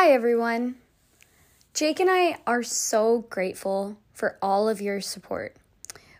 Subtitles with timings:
[0.00, 0.76] Hi, everyone.
[1.74, 5.56] Jake and I are so grateful for all of your support.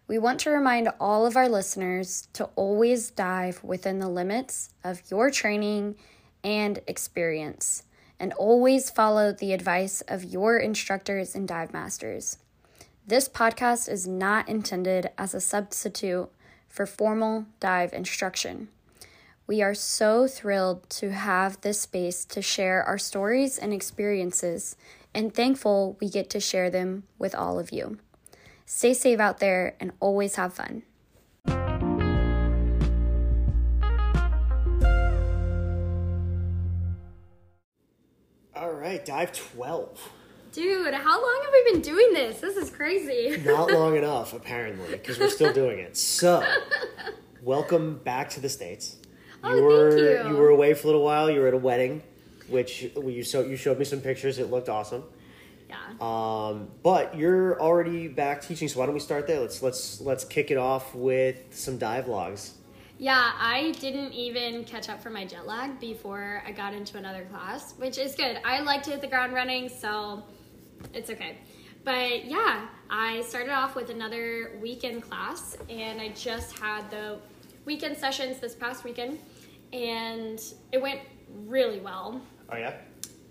[0.09, 5.09] We want to remind all of our listeners to always dive within the limits of
[5.13, 5.95] your training
[6.43, 7.85] and experience,
[8.19, 12.39] and always follow the advice of your instructors and dive masters.
[13.07, 16.29] This podcast is not intended as a substitute
[16.69, 18.71] for formal dive instruction.
[19.49, 24.77] We are so thrilled to have this space to share our stories and experiences,
[25.15, 27.97] and thankful we get to share them with all of you.
[28.67, 30.83] Stay safe out there and always have fun.
[38.55, 40.13] All right, dive 12.
[40.53, 42.41] Dude, how long have we been doing this?
[42.43, 43.43] This is crazy.
[43.47, 45.97] Not long enough, apparently, because we're still doing it.
[45.97, 46.45] So,
[47.43, 48.98] welcome back to the States.
[49.45, 50.37] Oh, you were thank you.
[50.37, 51.31] were away for a little while.
[51.31, 52.03] You were at a wedding,
[52.49, 54.39] which you so you showed me some pictures.
[54.39, 55.05] It looked awesome.
[55.69, 55.77] Yeah.
[56.01, 59.41] Um, but you're already back teaching, so why don't we start there?
[59.41, 62.55] Let's let's let's kick it off with some dive logs.
[63.01, 67.25] Yeah, I didn't even catch up for my jet lag before I got into another
[67.27, 68.41] class, which is good.
[68.45, 70.25] I like to hit the ground running, so
[70.93, 71.37] it's okay.
[71.85, 77.19] But yeah, I started off with another weekend class, and I just had the
[77.67, 79.19] weekend sessions this past weekend,
[79.73, 80.41] and
[80.73, 81.01] it went
[81.47, 82.75] really well Oh yeah.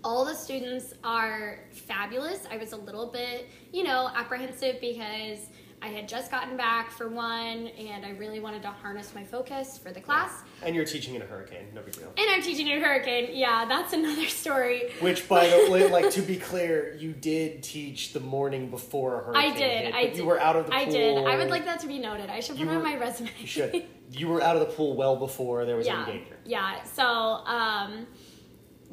[0.04, 2.46] all the students are fabulous.
[2.50, 5.38] I was a little bit, you know, apprehensive because
[5.80, 9.78] I had just gotten back for one and I really wanted to harness my focus
[9.78, 10.42] for the class.
[10.62, 12.12] And you're teaching in a hurricane, no big deal.
[12.16, 13.30] And I'm teaching in a Hurricane.
[13.32, 14.90] Yeah, that's another story.
[15.00, 19.24] Which, by the way, like to be clear, you did teach the morning before a
[19.24, 19.52] hurricane.
[19.52, 19.84] I did.
[19.84, 20.16] hit, I did.
[20.16, 20.80] You were out of the pool.
[20.80, 21.26] I did.
[21.26, 22.28] I would like that to be noted.
[22.28, 23.30] I should put You it on were- my resume.
[23.40, 23.84] You should.
[24.10, 26.36] You were out of the pool well before there was yeah, any danger.
[26.46, 26.82] yeah.
[26.84, 28.06] So, um,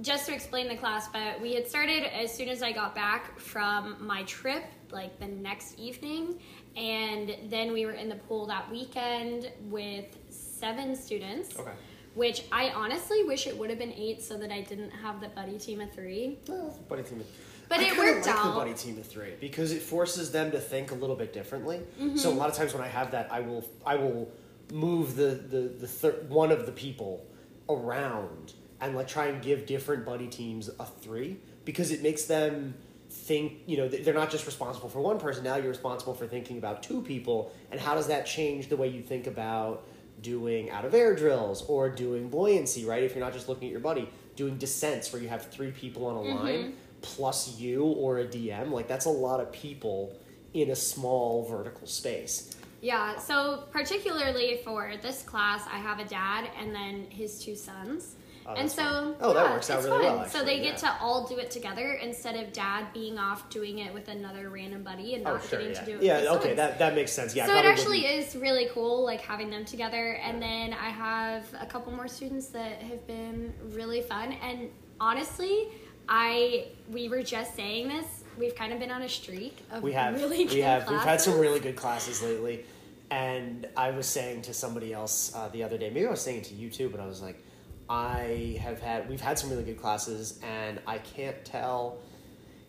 [0.01, 3.39] just to explain the class, but we had started as soon as I got back
[3.39, 6.39] from my trip, like the next evening,
[6.75, 11.57] and then we were in the pool that weekend with seven students.
[11.57, 11.71] Okay.
[12.13, 15.27] Which I honestly wish it would have been eight, so that I didn't have the
[15.29, 16.39] buddy team of three.
[16.47, 17.19] Well, buddy team.
[17.19, 17.27] Of,
[17.67, 18.45] But I it worked like out.
[18.45, 21.81] the buddy team of three because it forces them to think a little bit differently.
[21.99, 22.15] Mm-hmm.
[22.15, 24.31] So a lot of times when I have that, I will I will
[24.71, 27.25] move the the the thir- one of the people
[27.67, 32.75] around and like try and give different buddy teams a three because it makes them
[33.09, 35.43] think you know they're not just responsible for one person.
[35.43, 37.53] Now you're responsible for thinking about two people.
[37.71, 39.87] And how does that change the way you think about
[40.21, 43.03] doing out of air drills or doing buoyancy right?
[43.03, 46.05] If you're not just looking at your buddy doing descents where you have three people
[46.05, 46.43] on a mm-hmm.
[46.43, 50.17] line plus you or a dm like that's a lot of people
[50.55, 52.55] in a small vertical space.
[52.81, 58.15] Yeah, so particularly for this class, I have a dad and then his two sons.
[58.47, 59.15] Oh, and so, fun.
[59.21, 60.17] Oh, that works out it's really fun.
[60.17, 60.89] well, so they actually, get yeah.
[60.91, 64.83] to all do it together instead of dad being off doing it with another random
[64.83, 66.03] buddy and oh not sure getting yeah to do it.
[66.03, 66.57] yeah with okay sons.
[66.57, 69.65] that that makes sense yeah so it actually wouldn't- is really cool, like having them
[69.65, 70.19] together.
[70.23, 74.33] And then I have a couple more students that have been really fun.
[74.33, 74.69] And
[74.99, 75.69] honestly,
[76.07, 78.23] I we were just saying this.
[78.37, 80.13] We've kind of been on a streak of We have.
[80.15, 80.89] really good we have.
[80.89, 82.65] We've had some really good classes lately,
[83.09, 85.89] and I was saying to somebody else uh, the other day.
[85.89, 87.41] Maybe I was saying it to you too, but I was like,
[87.89, 89.07] I have had.
[89.09, 91.99] We've had some really good classes, and I can't tell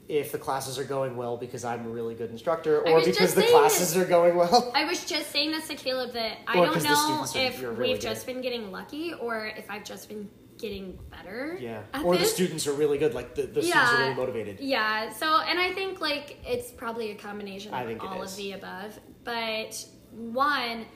[0.08, 3.42] if the classes are going well because I'm a really good instructor, or because the
[3.42, 4.70] classes are going well.
[4.74, 7.76] I was just saying this to Caleb that I Or don't know are- if really
[7.76, 8.00] we've good.
[8.02, 10.28] just been getting lucky or if I've just been
[10.58, 11.58] getting better.
[11.60, 13.14] Yeah, or the students are really good.
[13.14, 14.60] Like the, the students are really motivated.
[14.60, 15.10] Yeah.
[15.12, 18.98] So, and I think like it's probably a combination of all of the above.
[19.24, 20.86] But one,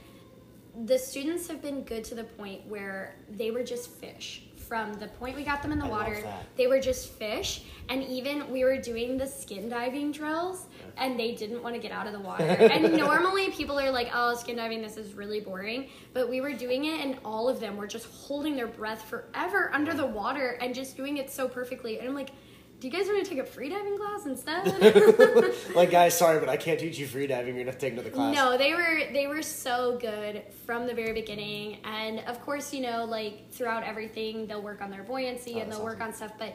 [0.84, 4.44] the students have been good to the point where they were just fish.
[4.56, 6.24] From the point we got them in the I water,
[6.56, 7.62] they were just fish.
[7.88, 10.66] And even we were doing the skin diving drills,
[10.96, 12.44] and they didn't want to get out of the water.
[12.44, 16.52] and normally people are like, "Oh, skin diving, this is really boring." But we were
[16.52, 20.56] doing it, and all of them were just holding their breath forever under the water
[20.60, 21.98] and just doing it so perfectly.
[21.98, 22.30] And I'm like,
[22.80, 26.48] "Do you guys want to take a free diving class instead?" Like guys, sorry, but
[26.48, 27.54] I can't teach you free diving.
[27.54, 28.34] You're gonna have to take another class.
[28.34, 32.80] No, they were they were so good from the very beginning, and of course, you
[32.80, 36.32] know, like throughout everything, they'll work on their buoyancy Oh, and they'll work on stuff,
[36.38, 36.54] but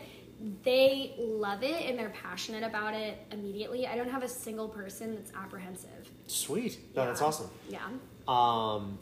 [0.64, 3.88] they love it and they're passionate about it immediately.
[3.88, 6.12] I don't have a single person that's apprehensive.
[6.28, 6.78] Sweet.
[6.96, 7.50] No, that's awesome.
[7.70, 7.80] Yeah.
[8.28, 9.00] Um,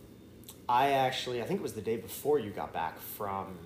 [0.69, 3.57] I actually, I think it was the day before you got back from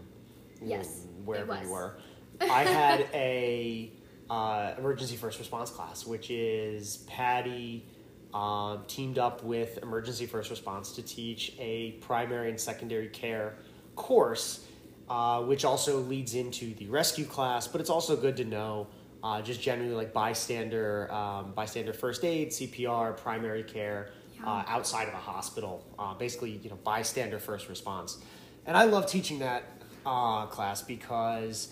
[0.64, 1.98] Yes, wherever you were.
[2.42, 3.92] I had a
[4.30, 7.86] uh, emergency first response class, which is PADI
[8.34, 13.56] um, teamed up with emergency first response to teach a primary and secondary care
[13.96, 14.66] course.
[15.10, 17.68] uh, which also leads into the rescue class.
[17.68, 18.88] But it's also good to know
[19.24, 24.10] uh, just generally like bystander, um, bystander first aid, CPR, primary care
[24.46, 25.86] uh, outside of a hospital.
[25.98, 28.18] Uh, basically, you know, bystander first response.
[28.66, 29.64] And I love teaching that
[30.06, 31.70] uh, class because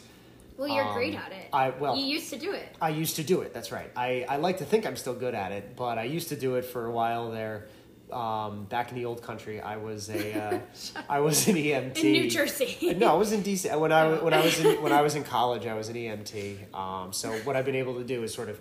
[0.57, 1.49] Well, you're Um, great at it.
[1.51, 2.75] I- well- you used to do it.
[2.81, 3.53] I used to do it.
[3.53, 3.91] That's right.
[3.95, 6.55] I, I like to think I'm still good at it, but I used to do
[6.55, 7.67] it for a while there.
[8.11, 10.59] Um, back in the old country, I was a uh,
[11.09, 12.93] I was an EMT In New Jersey.
[12.95, 15.23] no, I was in DC when I when I was in when I was in
[15.37, 15.65] college.
[15.65, 16.73] I was an EMT.
[16.73, 18.59] Um, so what I've been able to do is sort of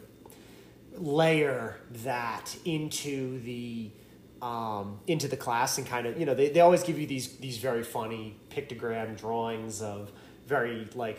[0.96, 3.90] layer that into the
[4.42, 7.36] um, into the class and kind of you know they, they always give you these
[7.36, 10.10] these very funny pictogram drawings of
[10.46, 11.18] very like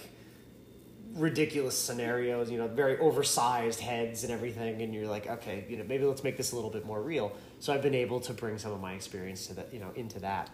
[1.16, 5.86] ridiculous scenarios you know very oversized heads and everything and you're like okay you know
[5.88, 7.32] maybe let's make this a little bit more real.
[7.60, 10.20] So i've been able to bring some of my experience to that you know into
[10.20, 10.50] that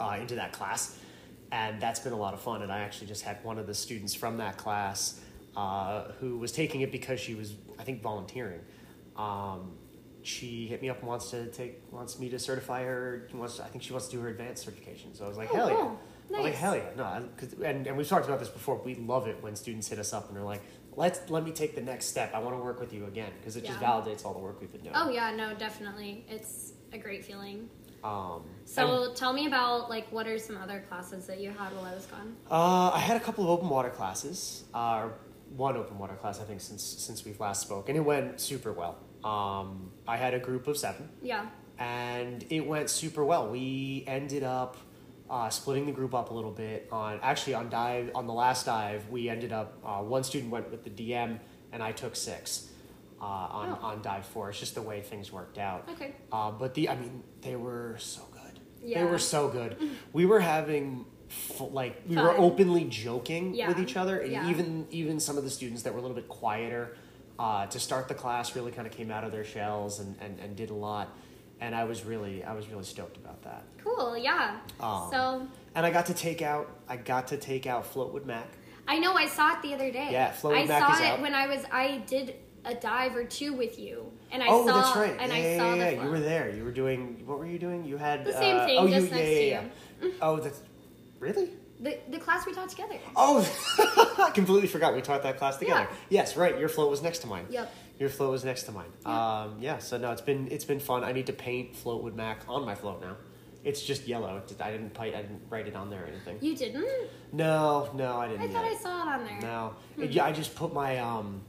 [0.00, 0.98] uh, into that class
[1.52, 2.62] and that's been a lot of fun.
[2.62, 5.20] And i actually just had one of the students from that class
[5.56, 8.60] uh, who was taking it because she was i think volunteering.
[9.16, 9.72] Um,
[10.22, 13.64] she hit me up and wants to take wants me to certify her wants to,
[13.64, 15.68] i think she wants to do her advanced certification so i was like Oh, hell
[15.70, 16.00] yeah cool.
[16.32, 18.76] I was like hell yeah no I- 'cause- and, and we've talked about this before
[18.84, 20.62] we love it when students hit us up and they're like
[20.96, 23.56] let's let me take the next step i want to work with you again because
[23.56, 26.24] it just validates all the work we've been doing Oh yeah, no, definitely.
[26.28, 27.68] It's a great feeling.
[28.02, 31.72] um, and- So tell me about like what are some other classes that you had
[31.74, 32.36] while I was gone?
[32.50, 35.08] Uh, I had a couple of open water classes, uh,
[35.56, 38.72] one open water class I think since since we've last spoke, and it went super
[38.72, 38.96] well.
[39.24, 41.46] Um, I had a group of seven, Yeah.
[41.78, 43.48] and it went super well.
[43.50, 44.76] We ended up
[45.28, 46.88] uh, splitting the group up a little bit.
[46.90, 50.70] On actually on dive on the last dive, we ended up uh, one student went
[50.70, 51.38] with the DM,
[51.72, 52.68] and I took six
[53.20, 53.86] uh, on Oh.
[53.86, 54.50] on dive four.
[54.50, 55.88] It's just the way things worked out.
[55.92, 56.14] Okay.
[56.32, 58.58] Uh, but the, I mean, they were so good.
[58.82, 59.04] Yeah.
[59.04, 59.76] They were so good.
[60.12, 61.04] We were having,
[61.60, 63.68] like, we were openly joking Yeah.
[63.68, 64.48] with each other, and Yeah.
[64.50, 66.96] even even some of the students that were a little bit quieter
[67.40, 70.38] uh, to start the class really kind of came out of their shells and, and,
[70.40, 71.08] and did a lot.
[71.62, 73.64] And I was really, I was really stoked about that.
[73.82, 74.16] Cool.
[74.18, 74.58] Yeah.
[74.78, 78.46] Um, so And I got to take out, I got to take out Floatwood Mac.
[78.86, 80.08] I know I saw it the other day.
[80.10, 81.20] Yeah, Flo I Mac saw is it out.
[81.22, 82.34] when I was I did
[82.64, 85.16] a dive or two with you, and I oh, saw that's right.
[85.18, 86.02] and yeah, I yeah, saw yeah, yeah.
[86.02, 86.50] You were there.
[86.50, 87.22] You were doing.
[87.24, 87.84] What were you doing?
[87.84, 89.62] You had The same uh, thing, Oh, just you, next yeah, to yeah,
[90.02, 90.10] yeah.
[90.20, 90.60] Oh, that's
[91.20, 91.50] really.
[91.80, 92.96] The the class we taught together.
[93.16, 93.40] Oh,
[94.26, 95.88] I completely forgot we taught that class together.
[95.90, 95.96] Yeah.
[96.10, 96.58] Yes, right.
[96.58, 97.46] Your float was next to mine.
[97.48, 97.72] Yep.
[97.98, 98.90] Your float was next to mine.
[99.06, 99.40] Yeah.
[99.42, 99.78] Um, yeah.
[99.78, 101.04] So no, it's been it's been fun.
[101.04, 103.16] I need to paint Floatwood Mac on my float now.
[103.64, 104.42] It's just yellow.
[104.60, 105.14] I didn't paint.
[105.14, 106.38] I didn't write it on there or anything.
[106.40, 106.86] You didn't?
[107.32, 108.42] No, no, I didn't.
[108.42, 108.72] I thought yet.
[108.72, 109.40] I saw it on there.
[109.42, 111.42] No, It- yeah, I just put my um.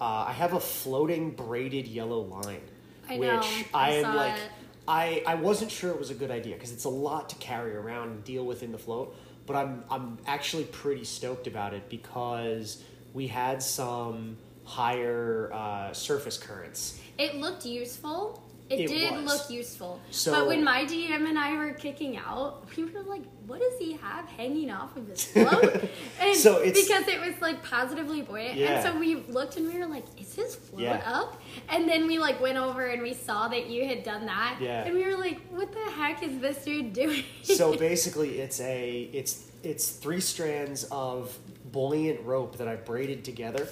[0.00, 2.60] Uh, I have a floating braided yellow line,
[3.08, 3.40] I which know,
[3.74, 4.34] I I am like.
[4.36, 4.50] it.
[4.86, 7.74] I, I wasn't sure it was a good idea because it's a lot to carry
[7.76, 9.14] around and deal with in the float,
[9.48, 12.84] but I'm I'm actually pretty stoked about it because
[13.14, 17.00] we had some higher uh, surface currents.
[17.16, 18.44] It looked useful.
[18.70, 19.24] It, It did was.
[19.24, 19.98] look useful.
[20.10, 23.78] So- but when my DM and I were kicking out, we were like, what does
[23.78, 25.88] he have hanging off of his float?
[26.20, 28.56] and So it's- because it was like positively buoyant.
[28.56, 28.74] Yeah.
[28.74, 31.02] And so we looked and we were like, is his float Yeah.
[31.06, 31.40] up?
[31.70, 34.58] And then we like went over and we saw that you had done that.
[34.60, 34.84] Yeah.
[34.84, 37.24] And we were like, what the heck is this dude doing?
[37.42, 41.36] so basically it's a it's it's three strands of
[41.72, 43.66] buoyant rope that I braided together,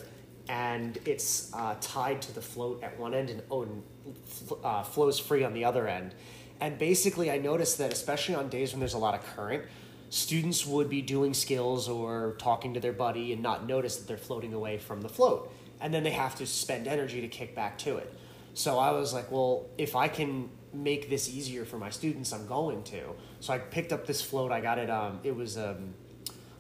[0.49, 3.67] and it's uh, tied to the float at one end and oh,
[4.63, 6.15] uh, flows free on the other end.
[6.61, 9.65] And basically, I noticed that especially on days when there's a lot of current,
[10.09, 14.17] students would be doing skills or talking to their buddy and not notice that they're
[14.17, 17.77] floating away from the float, and then they have to spend energy to kick back
[17.79, 18.13] to it.
[18.55, 22.47] So I was like, well, if I can make this easier for my students, I'm
[22.47, 23.03] going to.
[23.41, 24.51] So I picked up this float.
[24.51, 24.89] I got it.
[24.89, 25.95] Um, it was um,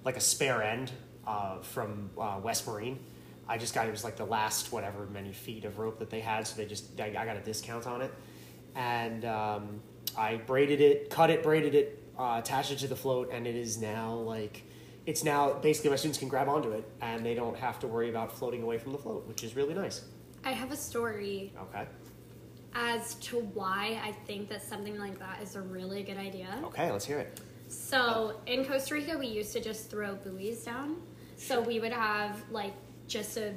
[0.05, 0.93] like a spare end
[1.27, 2.99] uh, from uh, West Marine.
[3.49, 6.21] I just got it was like the last whatever many feet of rope that they
[6.21, 8.13] had, so they just I, I got a discount on it,
[8.75, 9.81] and um,
[10.17, 13.55] I braided it, cut it, braided it, uh, attached it to the float, and it
[13.55, 14.63] is now like
[15.07, 18.09] it's now basically my students can grab onto it and they don't have to worry
[18.11, 20.03] about floating away from the float, which is really nice.
[20.45, 21.87] I have a story Okay.
[22.75, 26.49] as to why I think that something like that is a really good idea.
[26.65, 27.41] Okay, let's hear it.
[27.69, 30.97] So in Costa Rica, we used to just throw buoys down.
[31.37, 32.73] So we would have like
[33.09, 33.53] just a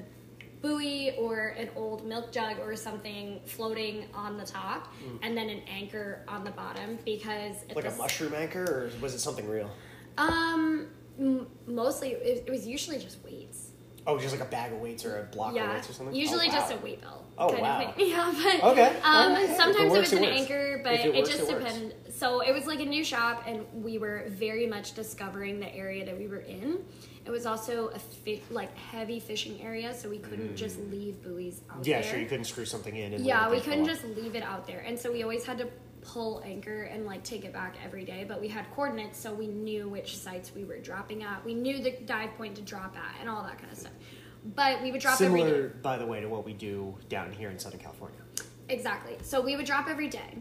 [0.61, 5.61] buoy or an old milk jug or something floating on the top, and then an
[5.69, 7.75] anchor on the bottom because Mm.
[7.75, 9.69] Like a mushroom anchor, or was it something real?
[10.17, 10.87] Um,
[11.17, 13.71] m- mostly it, it was usually just weights.
[14.05, 16.15] Oh, just like a bag of weights or a block of yeah, weights or something.
[16.15, 17.25] usually oh, just a weight belt.
[17.39, 17.81] Oh, kind wow.
[17.87, 18.09] Of thing.
[18.09, 20.39] Yeah, but Okay, Um, alright, if it sometimes it, was an works.
[20.39, 21.63] anchor, but it works, just it works.
[21.65, 21.95] depended.
[22.13, 26.05] So it was like a new shop, and we were very much discovering the area
[26.05, 26.79] that we were in.
[27.25, 31.61] It was also a fi- like heavy fishing area, so we couldn't just leave buoys
[31.71, 31.87] out Mm.
[31.87, 32.11] Yeah, there.
[32.11, 32.19] sure.
[32.19, 33.13] You couldn't screw something in.
[33.13, 34.79] And Yeah, we there for a couldn't just leave it out there.
[34.79, 35.67] And so we always had to
[36.01, 38.25] pull anchor and like take it back every day.
[38.27, 41.45] But we had coordinates, so we knew which sites we were dropping at.
[41.45, 43.91] We knew the dive point to drop at and all that kind of stuff.
[44.43, 45.73] But we would drop every Similar, day.
[45.81, 48.19] by the way, to what we do down here in Southern California.
[48.69, 49.17] Exactly.
[49.21, 50.37] So we would drop every day.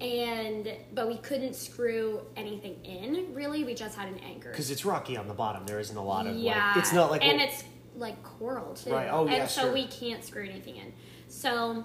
[0.00, 3.64] And but we couldn't screw anything in, really.
[3.64, 4.50] We just had an anchor.
[4.50, 5.66] Because it's rocky on the bottom.
[5.66, 6.68] There isn't a lot of Yeah.
[6.68, 6.76] like.
[6.76, 7.64] It's not like and what- it's
[7.96, 8.92] like coral too.
[8.92, 9.08] Right.
[9.10, 9.72] Oh, and yeah, so sure.
[9.72, 10.92] we can't screw anything in.
[11.28, 11.84] So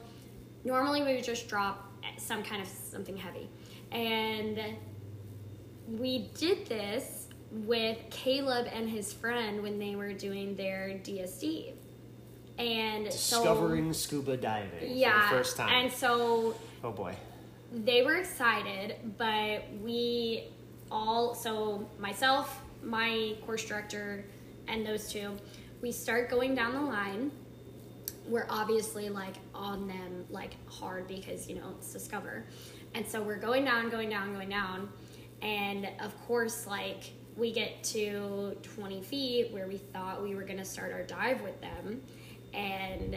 [0.63, 3.49] normally we would just drop some kind of something heavy,
[3.91, 4.59] and
[5.87, 7.22] we did this
[7.53, 11.73] with Caleb and his friend when they were doing their DSD.
[12.57, 15.69] And discovering scuba diving so, for yeah, the first time.
[15.69, 17.15] and so oh boy.
[17.71, 20.43] they were excited, but we
[20.91, 24.23] all so myself, my course director,
[24.67, 25.35] and those two,
[25.81, 27.31] we start going down the line.
[28.27, 32.45] We're obviously like on them like hard because you know it's Discover,
[32.93, 34.89] and so we're going down, going down, going down,
[35.41, 40.65] and of course like we get to 20 feet where we thought we were gonna
[40.65, 42.01] start our dive with them,
[42.53, 43.15] and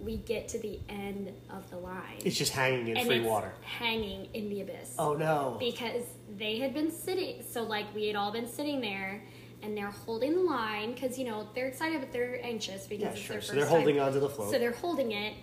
[0.00, 3.26] we get to the end of the line It's just hanging in and free it's
[3.26, 3.52] water.
[3.62, 4.94] hanging in the abyss.
[4.98, 5.56] Oh no.
[5.60, 6.02] Because
[6.36, 9.22] they had been sitting, so like we had all been sitting there,
[9.62, 13.22] and they're holding the line because you know they're excited but they're anxious because Yeah,
[13.22, 13.40] sure.
[13.40, 14.06] So they're holding time.
[14.08, 14.50] onto the float.
[14.50, 15.34] So they're holding it,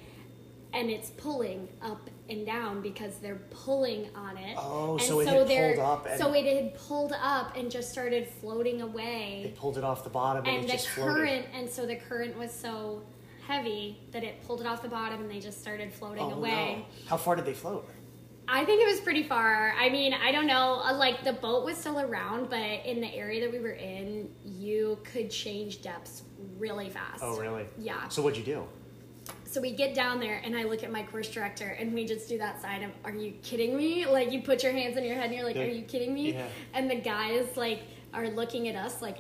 [0.74, 4.56] and it's pulling up and down because they're pulling on it.
[4.58, 7.72] Oh, and so it had they're- pulled up and- so it had pulled up and
[7.72, 9.42] just started floating away.
[9.46, 11.14] They pulled it off the bottom and, and it the just floated.
[11.16, 13.02] current, and so the current was so
[13.48, 16.76] heavy that it pulled it off the bottom and they just started floating Oh away.
[16.80, 16.86] no.
[17.08, 17.88] How far did they float?
[18.48, 19.74] I think it was pretty far.
[19.78, 20.82] I mean, I don't know.
[20.84, 24.30] uh, Like the boat was still around, but in the area that we were in,
[24.44, 26.24] you could change depths
[26.60, 27.22] really fast.
[27.24, 27.66] Oh really?
[27.80, 28.08] Yeah.
[28.10, 28.68] So what'd you do?
[29.52, 32.30] So we get down there, and I look at my course director, and we just
[32.30, 35.16] do that side of, "Are you kidding me?" Like you put your hands in your
[35.16, 35.64] head, and you're like, Yeah.
[35.64, 36.48] "Are you kidding me?" Yeah.
[36.76, 37.82] And the guys like
[38.14, 39.18] are looking at us like.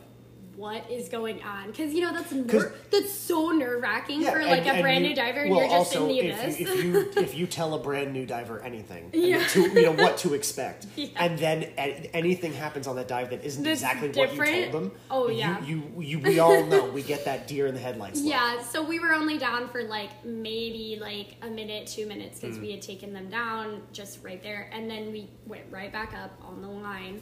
[0.59, 1.67] What is going on?
[1.67, 5.03] Because you know that's ner- that's so nerve wracking for like and- a and brand
[5.05, 6.59] you- new diver, and well, you're just also, in the if abyss.
[6.59, 9.47] You, if you if you tell a brand new diver anything, Yeah.
[9.47, 11.07] to, you know what to expect, Yeah.
[11.15, 14.73] and then a- anything happens on that dive that isn't That's exactly what you told
[14.73, 14.91] them.
[15.09, 15.63] Oh, you- yeah.
[15.63, 18.19] You, you we all know we get that deer in the headlights.
[18.19, 18.29] look.
[18.29, 22.57] Yeah, so we were only down for like maybe like a minute, two minutes because
[22.57, 22.61] Mm.
[22.63, 26.37] we had taken them down just right there, and then we went right back up
[26.43, 27.21] on the line.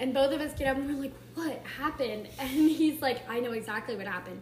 [0.00, 3.38] And both of us get up and we're like, "What happened?" And he's like, "I
[3.38, 4.40] know exactly what happened.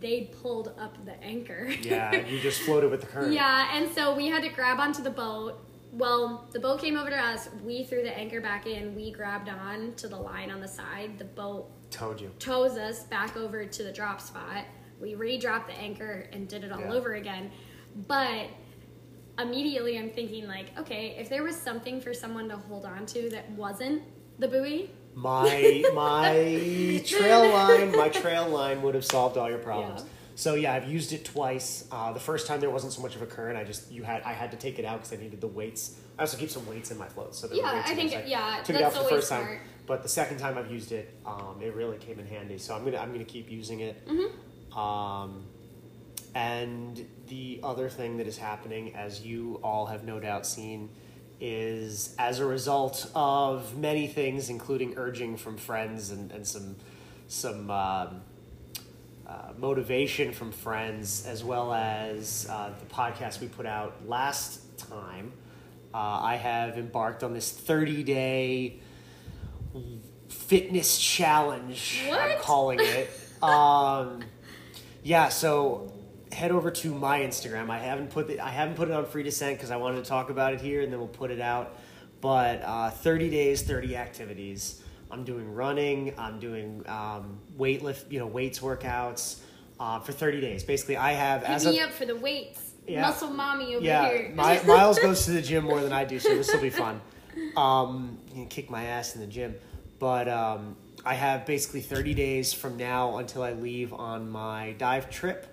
[0.00, 3.32] They pulled up the anchor." Yeah, you just floated with the current.
[3.32, 5.60] yeah, and so we had to grab onto the boat.
[5.92, 7.48] Well, the boat came over to us.
[7.62, 8.96] We threw the anchor back in.
[8.96, 11.18] We grabbed on to the line on the side.
[11.18, 12.30] The boat Told you.
[12.40, 14.64] tows us back over to the drop spot.
[15.00, 16.92] We re-dropped the anchor and did it all Yeah.
[16.94, 17.52] over again.
[18.08, 18.46] But
[19.38, 23.28] immediately I'm thinking like, okay, if there was something for someone to hold on to
[23.30, 24.02] that wasn't
[24.38, 30.02] the buoy, My my trail line, my trail line would have solved all your problems.
[30.02, 30.08] Yeah.
[30.36, 31.86] So yeah, I've used it twice.
[31.92, 33.56] Uh, the first time there wasn't so much of a current.
[33.56, 35.96] I just you had I had to take it out because I needed the weights.
[36.18, 38.12] I also keep some weights in my float, so there were Yeah, weights I think-
[38.26, 39.60] yeah, took it out for the first time.
[39.86, 42.58] But the second time I've used it, um, it really came in handy.
[42.58, 44.06] So I'm gonna I'm gonna keep using it.
[44.08, 44.78] Mm-hmm.
[44.78, 45.44] Um,
[46.34, 50.88] and the other thing that is happening, as you all have no doubt seen,
[51.46, 56.76] is as a result of many things, including urging from friends and, and some
[57.28, 58.22] some um,
[59.26, 65.32] uh, motivation from friends, as well as uh, the podcast we put out last time.
[65.92, 68.80] Uh, I have embarked on this 30 day
[70.28, 72.02] fitness challenge.
[72.04, 72.38] I'm What?
[72.40, 73.10] calling it.
[73.42, 74.22] um,
[75.02, 75.92] yeah, so
[76.34, 77.70] head over to my Instagram.
[77.70, 78.40] I haven't put it.
[78.40, 80.82] I haven't put it on Free Descent because I wanted to talk about it here,
[80.82, 81.78] and then we'll put it out.
[82.20, 84.82] But uh, 30 days, 30 activities.
[85.10, 86.14] I'm doing running.
[86.18, 89.40] I'm doing um, weight lift, you know, weights workouts
[89.78, 90.64] uh, for 30 days.
[90.64, 92.72] Basically, I have hit as me of up for the weights.
[92.86, 93.02] Yeah.
[93.02, 94.32] Muscle mommy over yeah, here.
[94.34, 97.00] My, Myles goes to the gym more than I do, so this will be fun.
[97.56, 99.54] Um, you can kick my ass in the gym,
[99.98, 105.10] but um, I have basically 30 days from now until I leave on my dive
[105.10, 105.46] trip,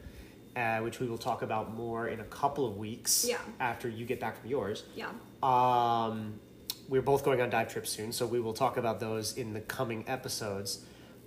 [0.55, 3.25] uh, which we will talk about more in a couple of weeks.
[3.27, 3.38] Yeah.
[3.60, 4.84] After you get back from yours.
[4.96, 5.10] yeah.
[5.43, 6.39] Um,
[6.88, 9.62] we're both going on dive trips soon, so we will talk about those in the
[9.62, 10.84] coming episodes.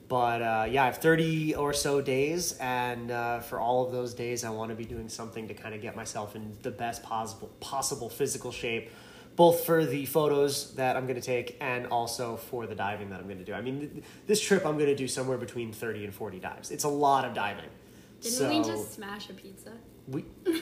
[0.09, 4.13] But uh, yeah, I have 30 or so days, and uh, for all of those
[4.13, 7.03] days, I want to be doing something to kind of get myself in the best
[7.03, 8.91] possible possible physical shape,
[9.37, 13.21] both for the photos that I'm going to take and also for the diving that
[13.21, 13.55] I'm going to do.
[13.55, 16.71] I mean, th- this trip I'm going to do somewhere between 30 and 40 dives.
[16.71, 17.71] It's a lot of diving.
[18.25, 19.73] Didn't so we just smash a pizza?
[20.09, 20.25] we.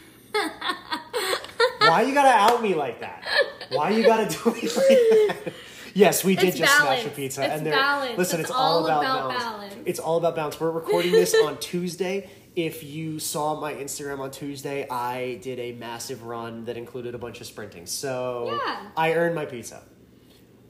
[1.79, 3.25] Why you gotta out me like that?
[3.71, 5.53] Why you gotta do me like that?
[5.95, 7.75] Yes, we did It's just smash a pizza, It's and there.
[7.75, 8.17] balance.
[8.19, 9.43] Listen, It's it's, all, all about, about balance.
[9.75, 9.75] balance.
[9.87, 10.59] It's all about balance.
[10.59, 12.31] We're recording this on Tuesday.
[12.57, 17.19] If you saw my Instagram on Tuesday, I did a massive run that included a
[17.19, 17.87] bunch of sprinting.
[17.87, 18.87] So Yeah.
[18.97, 19.83] I earned my pizza.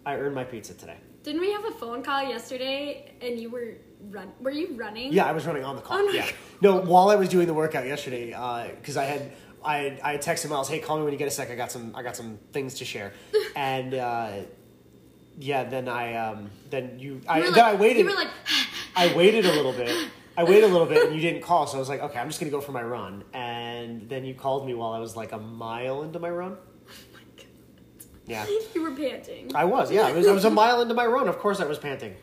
[0.05, 0.97] I earned my pizza today.
[1.23, 3.75] Didn't we have a phone call yesterday and you were
[4.11, 4.33] run?
[4.41, 5.13] Were you running?
[5.13, 6.01] Yeah, I was running on the clock.
[6.03, 6.23] Oh yeah.
[6.27, 6.35] God.
[6.61, 8.27] No, while I was doing the workout yesterday,
[8.79, 9.33] because I had
[9.65, 11.51] I had, I had texted Myles, "Hey, call me when you get a sec.
[11.51, 13.13] I got some I got some things to share."
[13.57, 14.33] and uh,
[15.39, 18.01] yeah, then I um, then you I You were then I waited.
[18.01, 18.31] You were like,
[18.97, 20.09] I waited a little bit.
[20.37, 22.29] I waited a little bit, and you didn't call, so I was like, "Okay, I'm
[22.29, 25.33] just gonna go for my run." And then you called me while I was like
[25.33, 26.57] a mile into my run.
[26.57, 27.47] oh my god.
[28.27, 29.55] Yeah, You were panting.
[29.55, 29.91] I was.
[29.93, 31.29] Yeah, I was, I was a mile into my run.
[31.29, 32.17] Of course, I was panting.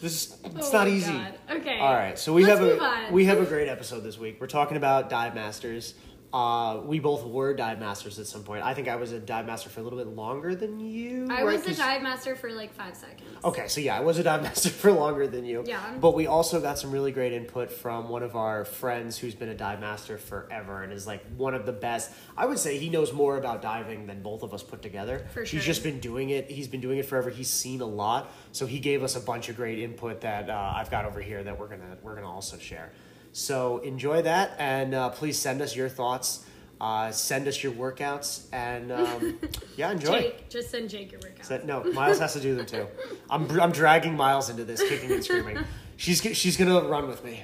[0.00, 1.12] This is it's Oh not easy.
[1.12, 1.34] God.
[1.50, 1.78] Okay.
[1.78, 4.40] All right, so we Let's have a we have a great episode this week.
[4.40, 5.94] We're talking about dive masters.
[6.32, 8.62] Uh, we both were dive masters at some point.
[8.62, 11.26] I think I was a dive master for a little bit longer than you.
[11.30, 11.44] I right?
[11.44, 13.30] was a dive master for like five seconds.
[13.44, 15.64] Okay, so yeah, I was a dive master for longer than you.
[15.66, 15.80] Yeah.
[15.98, 19.48] But we also got some really great input from one of our friends who's been
[19.48, 22.12] a dive master forever and is like one of the best.
[22.36, 25.26] I would say he knows more about diving than both of us put together.
[25.32, 25.58] For sure.
[25.58, 26.50] He's just been doing it.
[26.50, 27.30] He's been doing it forever.
[27.30, 28.30] He's seen a lot.
[28.52, 31.42] So he gave us a bunch of great input that uh, I've got over here
[31.42, 32.92] that we're gonna we're gonna also share.
[33.32, 36.44] So enjoy that and uh, please send us your thoughts.
[36.80, 39.38] Uh, send us your workouts and um,
[39.76, 40.20] yeah, enjoy.
[40.20, 41.48] Jake, just send Jake your workouts.
[41.48, 42.86] That- no, Myles has to do them too.
[43.28, 45.58] I'm, I'm dragging Myles into this, kicking and screaming.
[45.96, 47.42] She's she's gonna run with me.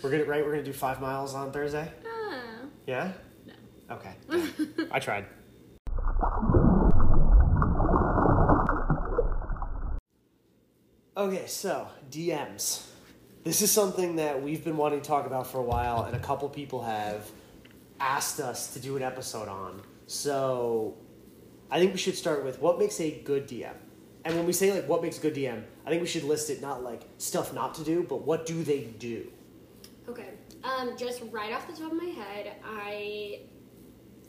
[0.00, 0.44] We're gonna right.
[0.44, 1.90] We're gonna do five miles on Thursday.
[2.06, 2.40] Ah,
[2.86, 3.10] Yeah.
[3.44, 3.96] no.
[3.96, 4.14] Okay.
[4.30, 4.84] yeah.
[4.92, 5.26] I tried.
[11.16, 12.86] Okay, so DMs.
[13.46, 16.18] This is something that we've been wanting to talk about for a while, and a
[16.18, 17.30] couple people have
[18.00, 19.82] asked us to do an episode on.
[20.08, 20.96] So
[21.70, 23.76] I think we should start with what makes a good DM.
[24.24, 26.50] And when we say like what makes a good DM, I think we should list
[26.50, 29.30] it not like stuff not to do, but what do they do?
[30.08, 30.30] Okay.
[30.64, 33.42] Um, just right off the top of my head, I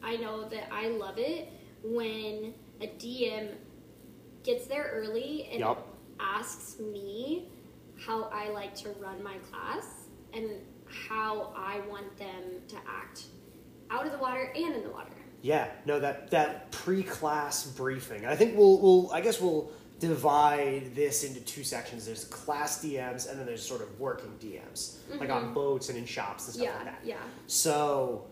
[0.03, 1.51] I know that I love it
[1.82, 3.56] when a DM
[4.43, 5.88] gets there early and Yup.
[6.19, 7.49] asks me
[8.05, 9.86] how I like to run my class
[10.33, 10.49] and
[11.10, 13.23] how I want them to act
[13.89, 15.12] out of the water and in the water.
[15.41, 18.25] Yeah, no, that that pre-class briefing.
[18.25, 22.05] I think we'll we'll I guess we'll divide this into two sections.
[22.05, 26.05] There's class DMs and then there's sort of working DMs, like on boats and in
[26.05, 26.86] shops and stuff Mm-hmm.
[26.86, 27.07] Yeah, like that.
[27.07, 27.17] yeah.
[27.47, 28.25] So,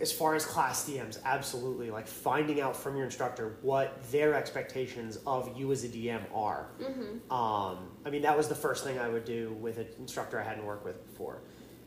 [0.00, 5.18] as far as class DMs, absolutely like finding out from your instructor what their expectations
[5.26, 6.68] of you as a DM are.
[6.80, 7.32] Mm-hmm.
[7.32, 10.44] Um, I mean, that was the first thing I would do with an instructor I
[10.44, 11.42] hadn't worked with before,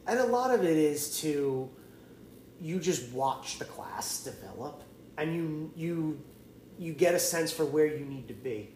[0.08, 1.69] and a lot of it is to
[2.60, 4.84] you just watch the class develop,
[5.17, 6.21] and you you
[6.78, 8.74] you get a sense for where you need to be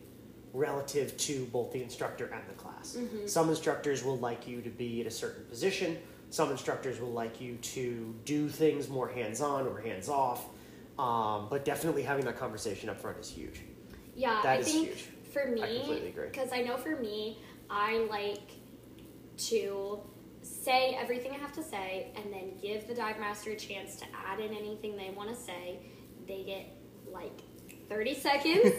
[0.53, 2.97] relative to both the instructor and the class.
[3.25, 5.97] Some instructors will like you to be at a certain position.
[6.35, 10.47] Some instructors will like you to do things more hands on or hands off.
[10.99, 13.61] Um, but definitely having that conversation up front is huge.
[14.17, 15.05] Yeah, That I is think huge.
[15.31, 18.51] for me, because I know for me, I like
[19.47, 20.01] to
[20.41, 24.05] say everything I have to say and then give the dive master a chance to
[24.27, 25.79] add in anything they want to say.
[26.27, 26.65] They get
[27.13, 27.39] like
[27.89, 28.73] 30 seconds,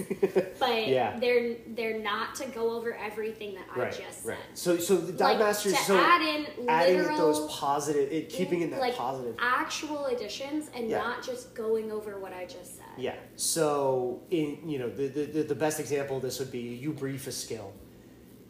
[0.58, 1.18] but Yeah.
[1.18, 4.30] they're they're not to go over everything that I right, just said.
[4.30, 4.38] right.
[4.54, 8.62] So, so the dive Like, masters, to so add in adding those positive, it, keeping
[8.62, 9.36] in that like positive.
[9.38, 10.98] actual additions and Yeah.
[10.98, 12.86] not just going over what I just said.
[12.98, 13.14] Yeah.
[13.36, 17.26] So, in you know, the, the the best example of this would be you brief
[17.26, 17.72] a skill,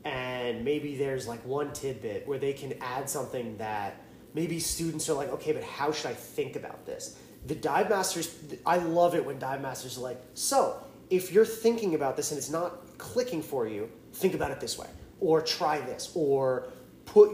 [0.04, 4.00] and maybe there's like one tidbit where they can add something that
[4.34, 7.18] maybe students are like, okay, but how should I think about this?
[7.46, 11.94] The dive masters, I love it when dive masters are like, so if you're thinking
[11.94, 14.88] about this and it's not clicking for you, think about it this way,
[15.20, 16.68] or try this, or
[17.04, 17.30] put